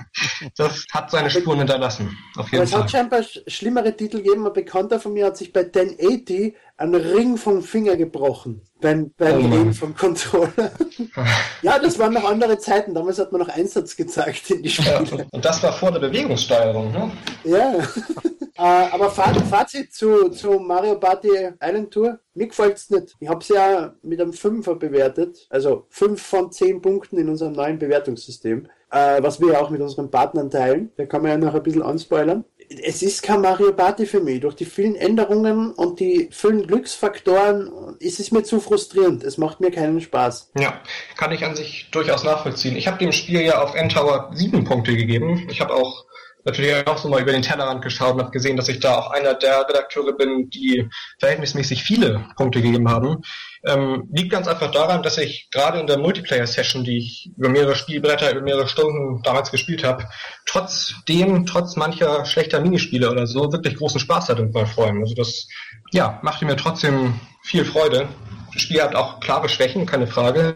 das 0.56 0.86
hat 0.92 1.10
seine 1.10 1.28
Spuren 1.28 1.58
hinterlassen. 1.58 2.16
Auf 2.36 2.46
jeden 2.46 2.56
Aber 2.56 2.64
es 2.64 2.70
Fall. 2.70 2.82
hat 2.82 2.90
scheinbar 2.90 3.22
schlimmere 3.46 3.94
Titel 3.94 4.18
gegeben. 4.18 4.46
Ein 4.46 4.54
Bekannter 4.54 4.98
von 4.98 5.12
mir 5.12 5.26
hat 5.26 5.36
sich 5.36 5.52
bei 5.52 5.60
1080 5.60 6.54
einen 6.76 6.94
Ring 6.94 7.36
vom 7.36 7.62
Finger 7.62 7.96
gebrochen 7.96 8.62
beim, 8.80 9.12
beim 9.16 9.68
oh 9.68 9.72
vom 9.72 9.94
Controller. 9.94 10.72
ja, 11.62 11.78
das 11.78 11.98
waren 11.98 12.12
noch 12.12 12.28
andere 12.28 12.58
Zeiten. 12.58 12.94
Damals 12.94 13.18
hat 13.18 13.32
man 13.32 13.42
noch 13.42 13.48
Einsatz 13.48 13.96
gezeigt 13.96 14.50
in 14.50 14.62
die 14.62 14.68
Spiele. 14.70 15.04
Ja, 15.04 15.24
und 15.30 15.44
das 15.44 15.62
war 15.62 15.72
vor 15.72 15.92
der 15.92 16.00
Bewegungssteuerung, 16.00 16.92
ne? 16.92 17.12
Ja. 17.44 17.74
äh, 18.56 18.92
aber 18.92 19.10
Fazit 19.10 19.94
zu, 19.94 20.28
zu 20.30 20.58
Mario 20.58 20.96
Party 20.96 21.30
Island 21.62 21.92
Tour. 21.92 22.18
Mir 22.34 22.48
gefällt 22.48 22.76
es 22.76 22.90
nicht. 22.90 23.14
Ich 23.20 23.28
habe 23.28 23.40
es 23.40 23.48
ja 23.48 23.94
mit 24.02 24.20
einem 24.20 24.32
Fünfer 24.32 24.74
bewertet, 24.74 25.46
also 25.50 25.86
5 25.90 26.20
von 26.20 26.50
10 26.50 26.82
Punkten 26.82 27.18
in 27.18 27.28
unserem 27.28 27.52
neuen 27.52 27.78
Bewertungssystem, 27.78 28.66
äh, 28.90 29.22
was 29.22 29.40
wir 29.40 29.52
ja 29.52 29.60
auch 29.60 29.70
mit 29.70 29.80
unseren 29.80 30.10
Partnern 30.10 30.50
teilen. 30.50 30.90
Da 30.96 31.06
kann 31.06 31.22
man 31.22 31.30
ja 31.30 31.38
noch 31.38 31.54
ein 31.54 31.62
bisschen 31.62 31.82
anspoilern 31.82 32.44
es 32.82 33.02
ist 33.02 33.22
kein 33.22 33.40
Mario 33.40 33.72
Party 33.72 34.06
für 34.06 34.20
mich. 34.20 34.40
Durch 34.40 34.54
die 34.54 34.64
vielen 34.64 34.96
Änderungen 34.96 35.72
und 35.72 36.00
die 36.00 36.28
vielen 36.32 36.66
Glücksfaktoren 36.66 37.96
ist 37.98 38.20
es 38.20 38.32
mir 38.32 38.42
zu 38.42 38.60
frustrierend. 38.60 39.22
Es 39.24 39.38
macht 39.38 39.60
mir 39.60 39.70
keinen 39.70 40.00
Spaß. 40.00 40.52
Ja, 40.58 40.80
kann 41.16 41.32
ich 41.32 41.44
an 41.44 41.56
sich 41.56 41.88
durchaus 41.90 42.24
nachvollziehen. 42.24 42.76
Ich 42.76 42.86
habe 42.86 42.98
dem 42.98 43.12
Spiel 43.12 43.40
ja 43.42 43.62
auf 43.62 43.74
N-Tower 43.74 44.30
sieben 44.34 44.64
Punkte 44.64 44.96
gegeben. 44.96 45.46
Ich 45.50 45.60
habe 45.60 45.74
auch 45.74 46.04
natürlich 46.44 46.86
auch 46.86 46.98
so 46.98 47.08
mal 47.08 47.22
über 47.22 47.32
den 47.32 47.42
Tellerrand 47.42 47.82
geschaut 47.82 48.14
und 48.14 48.20
habe 48.20 48.30
gesehen, 48.30 48.56
dass 48.56 48.68
ich 48.68 48.80
da 48.80 48.98
auch 48.98 49.10
einer 49.10 49.34
der 49.34 49.66
Redakteure 49.68 50.12
bin, 50.12 50.50
die 50.50 50.88
verhältnismäßig 51.18 51.82
viele 51.82 52.26
Punkte 52.36 52.60
gegeben 52.60 52.90
haben. 52.90 53.22
Ähm, 53.66 54.08
liegt 54.12 54.30
ganz 54.30 54.46
einfach 54.46 54.70
daran, 54.70 55.02
dass 55.02 55.16
ich 55.16 55.48
gerade 55.50 55.80
in 55.80 55.86
der 55.86 55.98
Multiplayer-Session, 55.98 56.84
die 56.84 56.98
ich 56.98 57.30
über 57.36 57.48
mehrere 57.48 57.74
Spielbretter, 57.74 58.30
über 58.30 58.42
mehrere 58.42 58.68
Stunden 58.68 59.22
damals 59.22 59.50
gespielt 59.50 59.84
habe, 59.84 60.06
trotzdem, 60.44 61.46
trotz 61.46 61.76
mancher 61.76 62.26
schlechter 62.26 62.60
Minispiele 62.60 63.10
oder 63.10 63.26
so, 63.26 63.52
wirklich 63.52 63.76
großen 63.76 64.00
Spaß 64.00 64.28
hatte 64.28 64.42
mit 64.42 64.52
meinen 64.52 64.66
Freunden. 64.66 65.02
Also 65.02 65.14
das, 65.14 65.48
ja, 65.92 66.18
machte 66.22 66.44
mir 66.44 66.56
trotzdem 66.56 67.18
viel 67.42 67.64
Freude. 67.64 68.08
Das 68.52 68.62
Spiel 68.62 68.82
hat 68.82 68.94
auch 68.94 69.20
klare 69.20 69.48
Schwächen, 69.48 69.86
keine 69.86 70.06
Frage. 70.06 70.54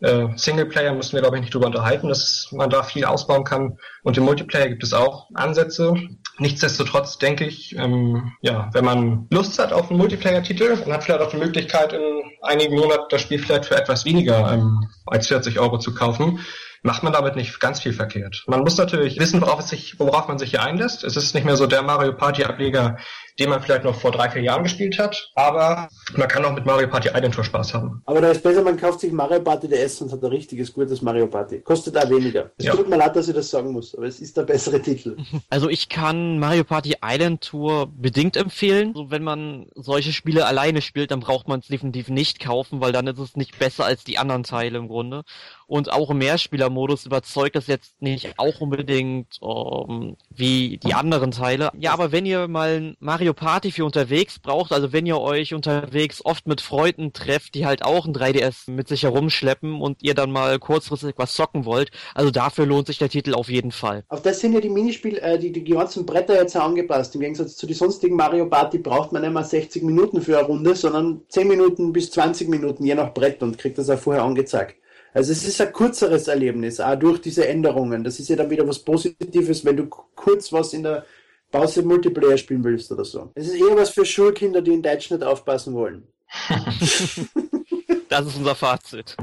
Äh, 0.00 0.26
Singleplayer 0.36 0.94
müssen 0.94 1.12
wir, 1.14 1.20
glaube 1.20 1.36
ich, 1.36 1.42
nicht 1.42 1.54
drüber 1.54 1.66
unterhalten, 1.66 2.08
dass 2.08 2.48
man 2.52 2.68
da 2.68 2.82
viel 2.82 3.04
ausbauen 3.04 3.44
kann. 3.44 3.78
Und 4.02 4.16
im 4.18 4.24
Multiplayer 4.24 4.68
gibt 4.68 4.82
es 4.82 4.92
auch 4.92 5.28
Ansätze. 5.34 5.94
Nichtsdestotrotz 6.40 7.18
denke 7.18 7.44
ich, 7.44 7.76
ähm, 7.76 8.32
ja, 8.40 8.70
wenn 8.72 8.84
man 8.84 9.26
Lust 9.30 9.58
hat 9.58 9.74
auf 9.74 9.90
einen 9.90 9.98
Multiplayer-Titel 9.98 10.78
und 10.84 10.92
hat 10.92 11.04
vielleicht 11.04 11.20
auch 11.20 11.30
die 11.30 11.36
Möglichkeit, 11.36 11.92
in 11.92 12.00
einigen 12.40 12.76
Monaten 12.76 13.04
das 13.10 13.20
Spiel 13.20 13.38
vielleicht 13.38 13.66
für 13.66 13.76
etwas 13.76 14.06
weniger 14.06 14.50
ähm, 14.52 14.88
als 15.06 15.28
40 15.28 15.58
Euro 15.60 15.78
zu 15.78 15.94
kaufen, 15.94 16.40
macht 16.82 17.02
man 17.02 17.12
damit 17.12 17.36
nicht 17.36 17.60
ganz 17.60 17.80
viel 17.80 17.92
verkehrt. 17.92 18.44
Man 18.46 18.60
muss 18.60 18.78
natürlich 18.78 19.18
wissen, 19.18 19.42
worauf, 19.42 19.60
es 19.60 19.68
sich, 19.68 19.98
worauf 20.00 20.28
man 20.28 20.38
sich 20.38 20.50
hier 20.50 20.62
einlässt. 20.62 21.04
Es 21.04 21.16
ist 21.16 21.34
nicht 21.34 21.44
mehr 21.44 21.56
so 21.56 21.66
der 21.66 21.82
Mario 21.82 22.14
Party 22.14 22.44
Ableger, 22.44 22.96
den 23.38 23.50
man 23.50 23.62
vielleicht 23.62 23.84
noch 23.84 23.94
vor 23.94 24.10
drei, 24.10 24.28
vier 24.30 24.42
Jahren 24.42 24.62
gespielt 24.62 24.98
hat, 24.98 25.30
aber 25.34 25.88
man 26.16 26.28
kann 26.28 26.44
auch 26.44 26.52
mit 26.52 26.66
Mario 26.66 26.88
Party 26.88 27.08
Island 27.08 27.34
Tour 27.34 27.44
Spaß 27.44 27.74
haben. 27.74 28.02
Aber 28.06 28.20
da 28.20 28.30
ist 28.30 28.42
besser, 28.42 28.62
man 28.62 28.76
kauft 28.76 29.00
sich 29.00 29.12
Mario 29.12 29.40
Party 29.40 29.68
DS 29.68 30.00
und 30.02 30.12
hat 30.12 30.22
ein 30.22 30.30
richtiges, 30.30 30.72
gutes 30.72 31.02
Mario 31.02 31.26
Party. 31.26 31.60
Kostet 31.60 31.96
auch 31.96 32.08
weniger. 32.10 32.50
Es 32.58 32.66
ja. 32.66 32.74
tut 32.74 32.88
mir 32.88 32.96
leid, 32.96 33.14
dass 33.16 33.28
ich 33.28 33.34
das 33.34 33.50
sagen 33.50 33.72
muss, 33.72 33.94
aber 33.94 34.06
es 34.06 34.20
ist 34.20 34.36
der 34.36 34.42
bessere 34.42 34.80
Titel. 34.80 35.16
Also 35.48 35.68
ich 35.68 35.88
kann 35.88 36.38
Mario 36.38 36.64
Party 36.64 36.96
Island 37.04 37.42
Tour 37.42 37.86
bedingt 37.86 38.36
empfehlen. 38.36 38.88
Also 38.88 39.10
wenn 39.10 39.22
man 39.22 39.66
solche 39.74 40.12
Spiele 40.12 40.46
alleine 40.46 40.82
spielt, 40.82 41.10
dann 41.10 41.20
braucht 41.20 41.48
man 41.48 41.60
es 41.60 41.68
definitiv 41.68 42.08
nicht 42.08 42.40
kaufen, 42.40 42.80
weil 42.80 42.92
dann 42.92 43.06
ist 43.06 43.18
es 43.18 43.36
nicht 43.36 43.58
besser 43.58 43.84
als 43.84 44.04
die 44.04 44.18
anderen 44.18 44.42
Teile 44.42 44.78
im 44.78 44.88
Grunde. 44.88 45.22
Und 45.66 45.92
auch 45.92 46.10
im 46.10 46.18
Mehrspielermodus 46.18 47.06
überzeugt 47.06 47.54
das 47.54 47.68
jetzt 47.68 48.00
nicht 48.02 48.34
auch 48.38 48.60
unbedingt 48.60 49.40
um, 49.40 50.02
ähm, 50.02 50.16
wie 50.30 50.78
die 50.78 50.94
anderen 50.94 51.30
Teile. 51.30 51.70
Ja, 51.78 51.92
aber 51.92 52.10
wenn 52.10 52.26
ihr 52.26 52.48
mal 52.48 52.96
Mario 52.98 53.19
Party 53.34 53.70
für 53.70 53.84
unterwegs 53.84 54.38
braucht, 54.38 54.72
also 54.72 54.92
wenn 54.92 55.06
ihr 55.06 55.18
euch 55.18 55.54
unterwegs 55.54 56.24
oft 56.24 56.46
mit 56.46 56.60
Freunden 56.60 57.12
trefft, 57.12 57.54
die 57.54 57.66
halt 57.66 57.84
auch 57.84 58.06
ein 58.06 58.14
3DS 58.14 58.70
mit 58.70 58.88
sich 58.88 59.02
herumschleppen 59.02 59.80
und 59.80 60.02
ihr 60.02 60.14
dann 60.14 60.30
mal 60.30 60.58
kurzfristig 60.58 61.14
was 61.16 61.34
zocken 61.34 61.64
wollt, 61.64 61.90
also 62.14 62.30
dafür 62.30 62.66
lohnt 62.66 62.86
sich 62.86 62.98
der 62.98 63.08
Titel 63.08 63.34
auf 63.34 63.48
jeden 63.48 63.72
Fall. 63.72 64.04
Auf 64.08 64.22
das 64.22 64.40
sind 64.40 64.52
ja 64.52 64.60
die 64.60 64.68
Minispiel, 64.68 65.18
äh, 65.18 65.38
die, 65.38 65.52
die 65.52 65.64
ganzen 65.64 66.06
Bretter 66.06 66.40
jetzt 66.40 66.56
angepasst. 66.56 67.14
Im 67.14 67.20
Gegensatz 67.20 67.56
zu 67.56 67.66
den 67.66 67.76
sonstigen 67.76 68.16
Mario 68.16 68.46
Party 68.46 68.78
braucht 68.78 69.12
man 69.12 69.22
nicht 69.22 69.32
mal 69.32 69.44
60 69.44 69.82
Minuten 69.82 70.20
für 70.20 70.38
eine 70.38 70.46
Runde, 70.46 70.74
sondern 70.74 71.22
10 71.28 71.48
Minuten 71.48 71.92
bis 71.92 72.10
20 72.10 72.48
Minuten, 72.48 72.84
je 72.84 72.94
nach 72.94 73.14
Brett 73.14 73.42
und 73.42 73.58
kriegt 73.58 73.78
das 73.78 73.90
auch 73.90 73.98
vorher 73.98 74.24
angezeigt. 74.24 74.76
Also 75.12 75.32
es 75.32 75.46
ist 75.46 75.60
ein 75.60 75.72
kürzeres 75.72 76.28
Erlebnis, 76.28 76.78
auch 76.78 76.94
durch 76.94 77.20
diese 77.20 77.46
Änderungen. 77.48 78.04
Das 78.04 78.20
ist 78.20 78.28
ja 78.28 78.36
dann 78.36 78.50
wieder 78.50 78.66
was 78.66 78.78
Positives, 78.78 79.64
wenn 79.64 79.76
du 79.76 79.86
kurz 79.86 80.52
was 80.52 80.72
in 80.72 80.84
der 80.84 81.04
Pause 81.50 81.82
Multiplayer 81.82 82.38
spielen 82.38 82.64
willst 82.64 82.90
oder 82.92 83.04
so. 83.04 83.30
Es 83.34 83.48
ist 83.48 83.54
eher 83.54 83.76
was 83.76 83.90
für 83.90 84.04
Schulkinder, 84.04 84.62
die 84.62 84.72
in 84.72 84.82
Deutsch 84.82 85.10
nicht 85.10 85.22
aufpassen 85.22 85.74
wollen. 85.74 86.06
das 88.08 88.26
ist 88.26 88.36
unser 88.36 88.54
Fazit. 88.54 89.16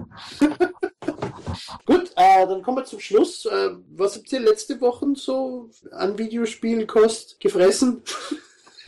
Gut, 1.85 2.11
äh, 2.15 2.45
dann 2.45 2.61
kommen 2.61 2.77
wir 2.77 2.85
zum 2.85 2.99
Schluss. 2.99 3.45
Äh, 3.45 3.69
was 3.95 4.15
habt 4.15 4.31
ihr 4.31 4.41
letzte 4.41 4.79
Woche 4.81 5.05
so 5.15 5.69
an 5.91 6.17
Videospielkost 6.17 7.39
gefressen? 7.39 8.01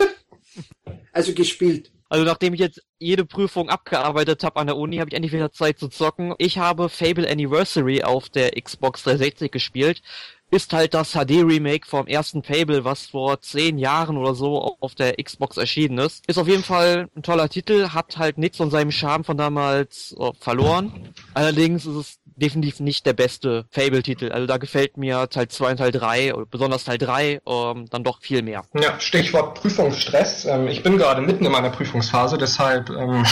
also 1.13 1.33
gespielt. 1.33 1.91
Also 2.09 2.25
nachdem 2.25 2.55
ich 2.55 2.59
jetzt 2.59 2.81
jede 2.97 3.23
Prüfung 3.23 3.69
abgearbeitet 3.69 4.43
habe 4.43 4.59
an 4.59 4.67
der 4.67 4.77
Uni, 4.77 4.97
habe 4.97 5.09
ich 5.09 5.15
endlich 5.15 5.31
wieder 5.31 5.51
Zeit 5.51 5.77
zu 5.77 5.89
zocken. 5.89 6.33
Ich 6.39 6.57
habe 6.57 6.89
Fable 6.89 7.29
Anniversary 7.29 8.03
auf 8.03 8.29
der 8.29 8.59
Xbox 8.59 9.03
360 9.03 9.51
gespielt 9.51 10.01
ist 10.51 10.73
halt 10.73 10.93
das 10.93 11.11
HD-Remake 11.13 11.87
vom 11.87 12.07
ersten 12.07 12.43
Fable, 12.43 12.83
was 12.83 13.07
vor 13.07 13.41
zehn 13.41 13.77
Jahren 13.77 14.17
oder 14.17 14.35
so 14.35 14.77
auf 14.79 14.95
der 14.95 15.15
Xbox 15.21 15.57
erschienen 15.57 15.97
ist. 15.99 16.25
Ist 16.27 16.37
auf 16.37 16.47
jeden 16.47 16.63
Fall 16.63 17.07
ein 17.15 17.23
toller 17.23 17.49
Titel, 17.49 17.89
hat 17.89 18.17
halt 18.17 18.37
nichts 18.37 18.57
von 18.57 18.71
seinem 18.71 18.91
Charme 18.91 19.23
von 19.23 19.37
damals 19.37 20.15
oh, 20.17 20.33
verloren. 20.39 21.13
Allerdings 21.33 21.85
ist 21.85 21.95
es 21.95 22.19
definitiv 22.39 22.79
nicht 22.79 23.05
der 23.05 23.13
beste 23.13 23.65
Fable-Titel. 23.71 24.31
Also 24.31 24.47
da 24.47 24.57
gefällt 24.57 24.97
mir 24.97 25.29
Teil 25.29 25.47
2 25.47 25.71
und 25.71 25.77
Teil 25.77 25.91
3, 25.91 26.33
besonders 26.49 26.85
Teil 26.85 26.97
3, 26.97 27.41
ähm, 27.45 27.85
dann 27.89 28.03
doch 28.03 28.21
viel 28.21 28.41
mehr. 28.41 28.63
Ja, 28.73 28.99
Stichwort 28.99 29.55
Prüfungsstress. 29.55 30.45
Ähm, 30.45 30.67
ich 30.67 30.81
bin 30.81 30.97
gerade 30.97 31.21
mitten 31.21 31.45
in 31.45 31.51
meiner 31.51 31.69
Prüfungsphase, 31.69 32.37
deshalb 32.37 32.89
ähm, 32.89 33.25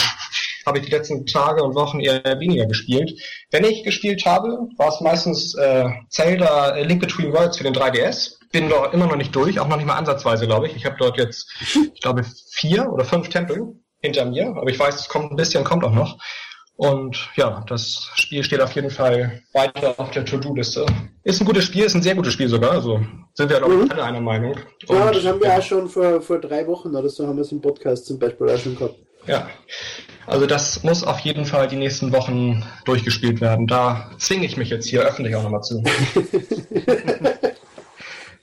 habe 0.66 0.78
ich 0.78 0.86
die 0.86 0.90
letzten 0.90 1.26
Tage 1.26 1.62
und 1.62 1.74
Wochen 1.74 2.00
eher 2.00 2.22
weniger 2.38 2.66
gespielt. 2.66 3.20
Wenn 3.50 3.64
ich 3.64 3.84
gespielt 3.84 4.24
habe, 4.24 4.68
war 4.76 4.88
es 4.88 5.00
meistens 5.00 5.54
äh, 5.54 5.88
Zelda 6.08 6.76
äh, 6.76 6.84
Link 6.84 7.00
Between 7.00 7.32
Worlds 7.32 7.58
für 7.58 7.64
den 7.64 7.74
3DS. 7.74 8.36
Bin 8.50 8.68
doch 8.68 8.92
immer 8.92 9.06
noch 9.06 9.16
nicht 9.16 9.34
durch, 9.34 9.60
auch 9.60 9.68
noch 9.68 9.76
nicht 9.76 9.86
mal 9.86 9.96
ansatzweise, 9.96 10.46
glaube 10.46 10.68
ich. 10.68 10.76
Ich 10.76 10.86
habe 10.86 10.96
dort 10.98 11.18
jetzt, 11.18 11.50
ich 11.94 12.00
glaube, 12.00 12.24
vier 12.50 12.90
oder 12.90 13.04
fünf 13.04 13.28
Tempel 13.28 13.74
hinter 14.00 14.24
mir, 14.24 14.48
aber 14.48 14.70
ich 14.70 14.78
weiß, 14.78 14.94
es 14.94 15.08
kommt 15.08 15.30
ein 15.30 15.36
bisschen, 15.36 15.64
kommt 15.64 15.84
auch 15.84 15.92
noch. 15.92 16.18
Und 16.78 17.28
ja, 17.34 17.64
das 17.66 18.08
Spiel 18.14 18.44
steht 18.44 18.60
auf 18.60 18.70
jeden 18.70 18.90
Fall 18.90 19.42
weiter 19.52 19.94
auf 19.98 20.12
der 20.12 20.24
To-Do-Liste. 20.24 20.86
Ist 21.24 21.40
ein 21.40 21.44
gutes 21.44 21.64
Spiel, 21.64 21.84
ist 21.84 21.96
ein 21.96 22.02
sehr 22.02 22.14
gutes 22.14 22.32
Spiel 22.32 22.48
sogar. 22.48 22.70
Also 22.70 23.00
sind 23.34 23.50
wir, 23.50 23.58
glaube 23.58 23.74
ich, 23.74 23.80
mhm. 23.80 23.90
alle 23.90 24.04
einer 24.04 24.20
Meinung. 24.20 24.52
Und, 24.86 24.96
ja, 24.96 25.10
das 25.10 25.24
haben 25.24 25.40
wir 25.40 25.48
ja. 25.48 25.58
auch 25.58 25.62
schon 25.62 25.88
vor, 25.88 26.20
vor 26.20 26.38
drei 26.38 26.64
Wochen 26.68 26.94
oder 26.94 27.08
so 27.08 27.26
haben 27.26 27.34
wir 27.34 27.42
es 27.42 27.50
im 27.50 27.60
Podcast 27.60 28.06
zum 28.06 28.20
Beispiel 28.20 28.48
auch 28.48 28.58
schon 28.58 28.76
gehabt. 28.76 28.94
Ja. 29.28 29.48
Also 30.26 30.46
das 30.46 30.82
muss 30.82 31.04
auf 31.04 31.20
jeden 31.20 31.46
Fall 31.46 31.68
die 31.68 31.76
nächsten 31.76 32.12
Wochen 32.12 32.64
durchgespielt 32.84 33.40
werden. 33.40 33.66
Da 33.66 34.10
zwinge 34.18 34.44
ich 34.44 34.56
mich 34.56 34.70
jetzt 34.70 34.86
hier 34.86 35.02
öffentlich 35.02 35.34
auch 35.36 35.42
nochmal 35.42 35.62
zu. 35.62 35.82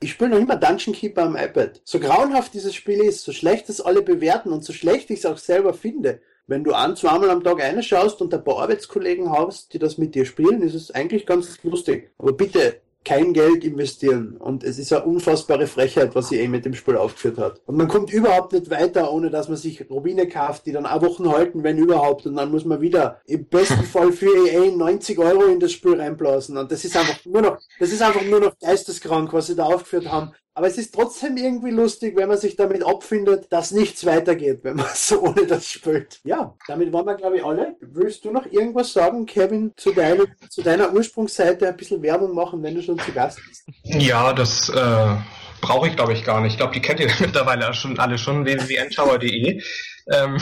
Ich 0.00 0.12
spiele 0.12 0.30
noch 0.30 0.38
immer 0.38 0.56
Dungeon 0.56 0.94
Keeper 0.94 1.22
am 1.22 1.36
iPad. 1.36 1.80
So 1.84 1.98
grauenhaft 1.98 2.52
dieses 2.52 2.74
Spiel 2.74 3.00
ist, 3.00 3.24
so 3.24 3.32
schlecht 3.32 3.70
es 3.70 3.80
alle 3.80 4.02
bewerten 4.02 4.52
und 4.52 4.62
so 4.62 4.74
schlecht 4.74 5.10
ich 5.10 5.20
es 5.20 5.26
auch 5.26 5.38
selber 5.38 5.72
finde. 5.72 6.20
Wenn 6.46 6.64
du 6.64 6.74
ein, 6.74 6.96
zweimal 6.96 7.30
am 7.30 7.42
Tag 7.42 7.60
reinschaust 7.60 8.20
und 8.20 8.32
ein 8.32 8.44
paar 8.44 8.60
Arbeitskollegen 8.60 9.32
hast, 9.32 9.72
die 9.72 9.78
das 9.78 9.98
mit 9.98 10.14
dir 10.14 10.26
spielen, 10.26 10.62
ist 10.62 10.74
es 10.74 10.90
eigentlich 10.90 11.26
ganz 11.26 11.58
lustig. 11.62 12.10
Aber 12.18 12.32
bitte, 12.34 12.80
kein 13.06 13.32
Geld 13.32 13.62
investieren. 13.62 14.36
Und 14.36 14.64
es 14.64 14.78
ist 14.78 14.92
eine 14.92 15.04
unfassbare 15.04 15.68
Frechheit, 15.68 16.16
was 16.16 16.28
sie 16.28 16.40
eh 16.40 16.48
mit 16.48 16.64
dem 16.64 16.74
Spiel 16.74 16.96
aufgeführt 16.96 17.38
hat. 17.38 17.60
Und 17.64 17.76
man 17.76 17.86
kommt 17.86 18.12
überhaupt 18.12 18.52
nicht 18.52 18.68
weiter, 18.68 19.12
ohne 19.12 19.30
dass 19.30 19.48
man 19.48 19.56
sich 19.56 19.88
Rubine 19.88 20.28
kauft, 20.28 20.66
die 20.66 20.72
dann 20.72 20.86
auch 20.86 21.02
Wochen 21.02 21.30
halten, 21.30 21.62
wenn 21.62 21.78
überhaupt. 21.78 22.26
Und 22.26 22.34
dann 22.34 22.50
muss 22.50 22.64
man 22.64 22.80
wieder 22.80 23.20
im 23.24 23.46
besten 23.46 23.84
Fall 23.92 24.10
für 24.10 24.48
EA 24.48 24.74
90 24.74 25.18
Euro 25.20 25.44
in 25.44 25.60
das 25.60 25.70
Spiel 25.70 26.00
reinblasen. 26.00 26.58
Und 26.58 26.72
das 26.72 26.84
ist 26.84 26.96
einfach 26.96 27.24
nur 27.24 27.42
noch, 27.42 27.58
das 27.78 27.92
ist 27.92 28.02
einfach 28.02 28.24
nur 28.24 28.40
noch 28.40 28.58
geisteskrank, 28.58 29.32
was 29.32 29.46
sie 29.46 29.54
da 29.54 29.66
aufgeführt 29.66 30.10
haben. 30.10 30.32
Aber 30.56 30.68
es 30.68 30.78
ist 30.78 30.94
trotzdem 30.94 31.36
irgendwie 31.36 31.70
lustig, 31.70 32.16
wenn 32.16 32.28
man 32.28 32.38
sich 32.38 32.56
damit 32.56 32.82
abfindet, 32.82 33.52
dass 33.52 33.72
nichts 33.72 34.06
weitergeht, 34.06 34.60
wenn 34.62 34.76
man 34.76 34.86
so 34.94 35.20
ohne 35.20 35.46
das 35.46 35.68
spielt. 35.68 36.18
Ja, 36.24 36.54
damit 36.66 36.94
waren 36.94 37.04
wir, 37.04 37.14
glaube 37.14 37.36
ich, 37.36 37.44
alle. 37.44 37.76
Willst 37.82 38.24
du 38.24 38.30
noch 38.30 38.46
irgendwas 38.46 38.90
sagen, 38.90 39.26
Kevin, 39.26 39.74
zu, 39.76 39.92
deiner, 39.92 40.24
zu 40.48 40.62
deiner 40.62 40.94
Ursprungsseite 40.94 41.68
ein 41.68 41.76
bisschen 41.76 42.00
Werbung 42.00 42.34
machen, 42.34 42.62
wenn 42.62 42.74
du 42.74 42.82
schon 42.82 42.98
zu 42.98 43.12
Gast 43.12 43.38
bist? 43.46 43.66
Ja, 43.84 44.32
das 44.32 44.70
äh, 44.70 45.16
brauche 45.60 45.88
ich, 45.88 45.96
glaube 45.96 46.14
ich, 46.14 46.24
gar 46.24 46.40
nicht. 46.40 46.52
Ich 46.52 46.56
glaube, 46.56 46.72
die 46.72 46.80
kennt 46.80 47.00
ihr 47.00 47.10
mittlerweile 47.20 47.74
schon 47.74 47.98
alle 47.98 48.16
schon, 48.16 48.46
www.ntower.de. 48.46 49.62
Ähm, 50.08 50.38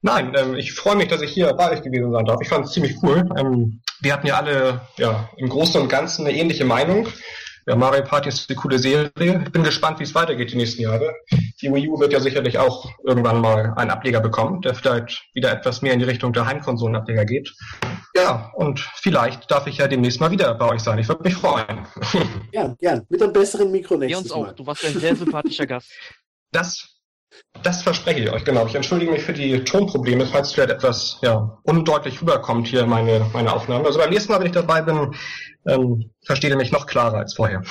Nein, 0.00 0.32
ähm, 0.38 0.54
ich 0.54 0.72
freue 0.72 0.96
mich, 0.96 1.08
dass 1.08 1.20
ich 1.20 1.30
hier 1.30 1.52
bei 1.52 1.70
euch 1.70 1.82
gewesen 1.82 2.10
sein 2.10 2.24
darf. 2.24 2.40
Ich 2.40 2.48
fand 2.48 2.64
es 2.64 2.72
ziemlich 2.72 2.96
cool. 3.02 3.28
Ähm, 3.38 3.82
wir 4.00 4.14
hatten 4.14 4.26
ja 4.26 4.38
alle 4.38 4.80
ja, 4.96 5.28
im 5.36 5.50
Großen 5.50 5.78
und 5.78 5.90
Ganzen 5.90 6.26
eine 6.26 6.34
ähnliche 6.34 6.64
Meinung. 6.64 7.06
Ja, 7.66 7.76
Mario 7.76 8.04
Party 8.04 8.28
ist 8.28 8.50
eine 8.50 8.56
coole 8.56 8.78
Serie. 8.78 9.10
Ich 9.18 9.52
bin 9.52 9.62
gespannt, 9.62 9.98
wie 9.98 10.02
es 10.02 10.14
weitergeht 10.14 10.52
die 10.52 10.56
nächsten 10.56 10.82
Jahre. 10.82 11.14
Die 11.62 11.72
Wii 11.72 11.88
U 11.88 11.98
wird 11.98 12.12
ja 12.12 12.20
sicherlich 12.20 12.58
auch 12.58 12.90
irgendwann 13.04 13.40
mal 13.40 13.72
einen 13.76 13.90
Ableger 13.90 14.20
bekommen, 14.20 14.60
der 14.60 14.74
vielleicht 14.74 15.24
wieder 15.32 15.50
etwas 15.50 15.80
mehr 15.80 15.94
in 15.94 15.98
die 15.98 16.04
Richtung 16.04 16.34
der 16.34 16.46
Heimkonsolenableger 16.46 17.24
geht. 17.24 17.50
Ja, 18.14 18.52
und 18.54 18.80
vielleicht 18.96 19.50
darf 19.50 19.66
ich 19.66 19.78
ja 19.78 19.88
demnächst 19.88 20.20
mal 20.20 20.30
wieder 20.30 20.52
bei 20.54 20.68
euch 20.68 20.82
sein. 20.82 20.98
Ich 20.98 21.08
würde 21.08 21.22
mich 21.22 21.34
freuen. 21.34 21.86
Gern, 22.52 22.76
gern. 22.78 23.06
Mit 23.08 23.22
einem 23.22 23.32
besseren 23.32 23.70
Mikro 23.70 23.96
nächstes 23.96 24.30
Wir 24.30 24.36
uns 24.36 24.48
auch. 24.50 24.52
Du 24.54 24.66
warst 24.66 24.84
ein 24.84 24.98
sehr 24.98 25.16
sympathischer 25.16 25.66
Gast. 25.66 25.90
Das 26.52 26.93
das 27.62 27.82
verspreche 27.82 28.20
ich 28.20 28.30
euch, 28.30 28.44
genau. 28.44 28.66
Ich 28.66 28.74
entschuldige 28.74 29.10
mich 29.10 29.22
für 29.22 29.32
die 29.32 29.64
Tonprobleme, 29.64 30.26
falls 30.26 30.52
vielleicht 30.52 30.70
etwas 30.70 31.18
ja, 31.22 31.58
undeutlich 31.62 32.20
rüberkommt 32.20 32.66
hier 32.66 32.86
meine, 32.86 33.26
meine 33.32 33.52
Aufnahmen. 33.52 33.86
Also 33.86 33.98
beim 33.98 34.10
nächsten 34.10 34.32
Mal, 34.32 34.40
wenn 34.40 34.46
ich 34.46 34.52
dabei 34.52 34.82
bin, 34.82 35.14
ähm, 35.66 36.10
versteht 36.24 36.50
ihr 36.50 36.56
mich 36.56 36.72
noch 36.72 36.86
klarer 36.86 37.18
als 37.18 37.34
vorher. 37.34 37.62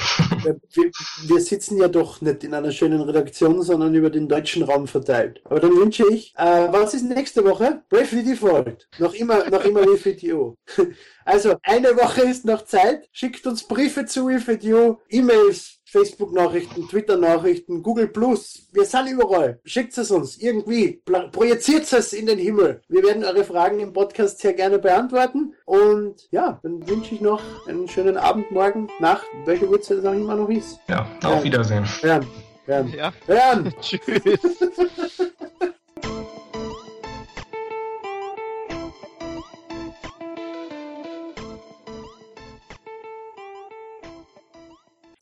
Wir, 0.44 0.92
wir, 1.28 1.42
sitzen 1.42 1.78
ja 1.78 1.88
doch 1.88 2.22
nicht 2.22 2.44
in 2.44 2.54
einer 2.56 2.72
schönen 2.72 3.02
Redaktion, 3.02 3.62
sondern 3.62 3.94
über 3.94 4.10
den 4.10 4.28
deutschen 4.28 4.64
Raum 4.64 4.88
verteilt. 4.88 5.42
Aber 5.46 5.60
dann 5.60 5.76
wünsche 5.76 6.04
ich, 6.12 6.34
äh, 6.38 6.68
was 6.72 6.96
ist 6.96 7.04
nächste 7.04 7.46
Woche? 7.46 7.84
Bravely 7.90 8.24
Default. 8.24 8.88
Noch 8.98 9.14
immer, 9.14 9.48
noch 9.50 9.64
immer 9.64 9.82
WFDO. 9.82 10.56
Also, 11.26 11.56
eine 11.64 11.96
Woche 11.96 12.24
ist 12.24 12.44
noch 12.44 12.66
Zeit. 12.66 13.08
Schickt 13.14 13.48
uns 13.48 13.64
Briefe 13.64 14.06
zu 14.06 14.28
WFDO, 14.28 15.00
E-Mails, 15.08 15.80
Facebook-Nachrichten, 15.94 16.88
Twitter-Nachrichten, 16.90 17.84
Google 17.84 18.08
Plus. 18.08 18.68
Wir 18.74 18.84
sind 18.84 19.12
überall. 19.12 19.60
Schickt 19.64 19.96
es 19.96 20.10
uns 20.10 20.38
irgendwie. 20.38 21.04
Projiziert 21.32 21.94
es 21.94 22.14
in 22.14 22.26
den 22.26 22.40
Himmel. 22.40 22.82
Wir 22.90 23.04
werden 23.04 23.24
eure 23.24 23.44
Fragen 23.44 23.80
im 23.80 23.94
Podcast 23.94 24.40
sehr 24.40 24.54
gerne 24.54 24.80
beantworten. 24.80 25.54
Und 25.66 26.16
ja, 26.32 26.60
dann 26.64 26.88
wünsche 26.90 27.14
ich 27.14 27.22
noch 27.22 27.42
einen 27.68 27.88
schönen 27.88 28.18
Abend, 28.18 28.50
morgen, 28.52 28.90
Nacht, 29.00 29.28
welche 29.46 29.70
Uhrzeit 29.70 30.00
es 30.00 30.06
auch 30.06 30.14
immer 30.14 30.36
noch 30.36 30.50
ist. 30.50 30.80
Ja, 30.90 31.08
auf 31.24 31.44
Wiedersehen. 31.44 31.86
Hören. 32.02 32.26
Hören. 32.66 32.92
Ja. 32.98 33.14
Hören. 33.28 33.74
Tschüss. 33.82 34.02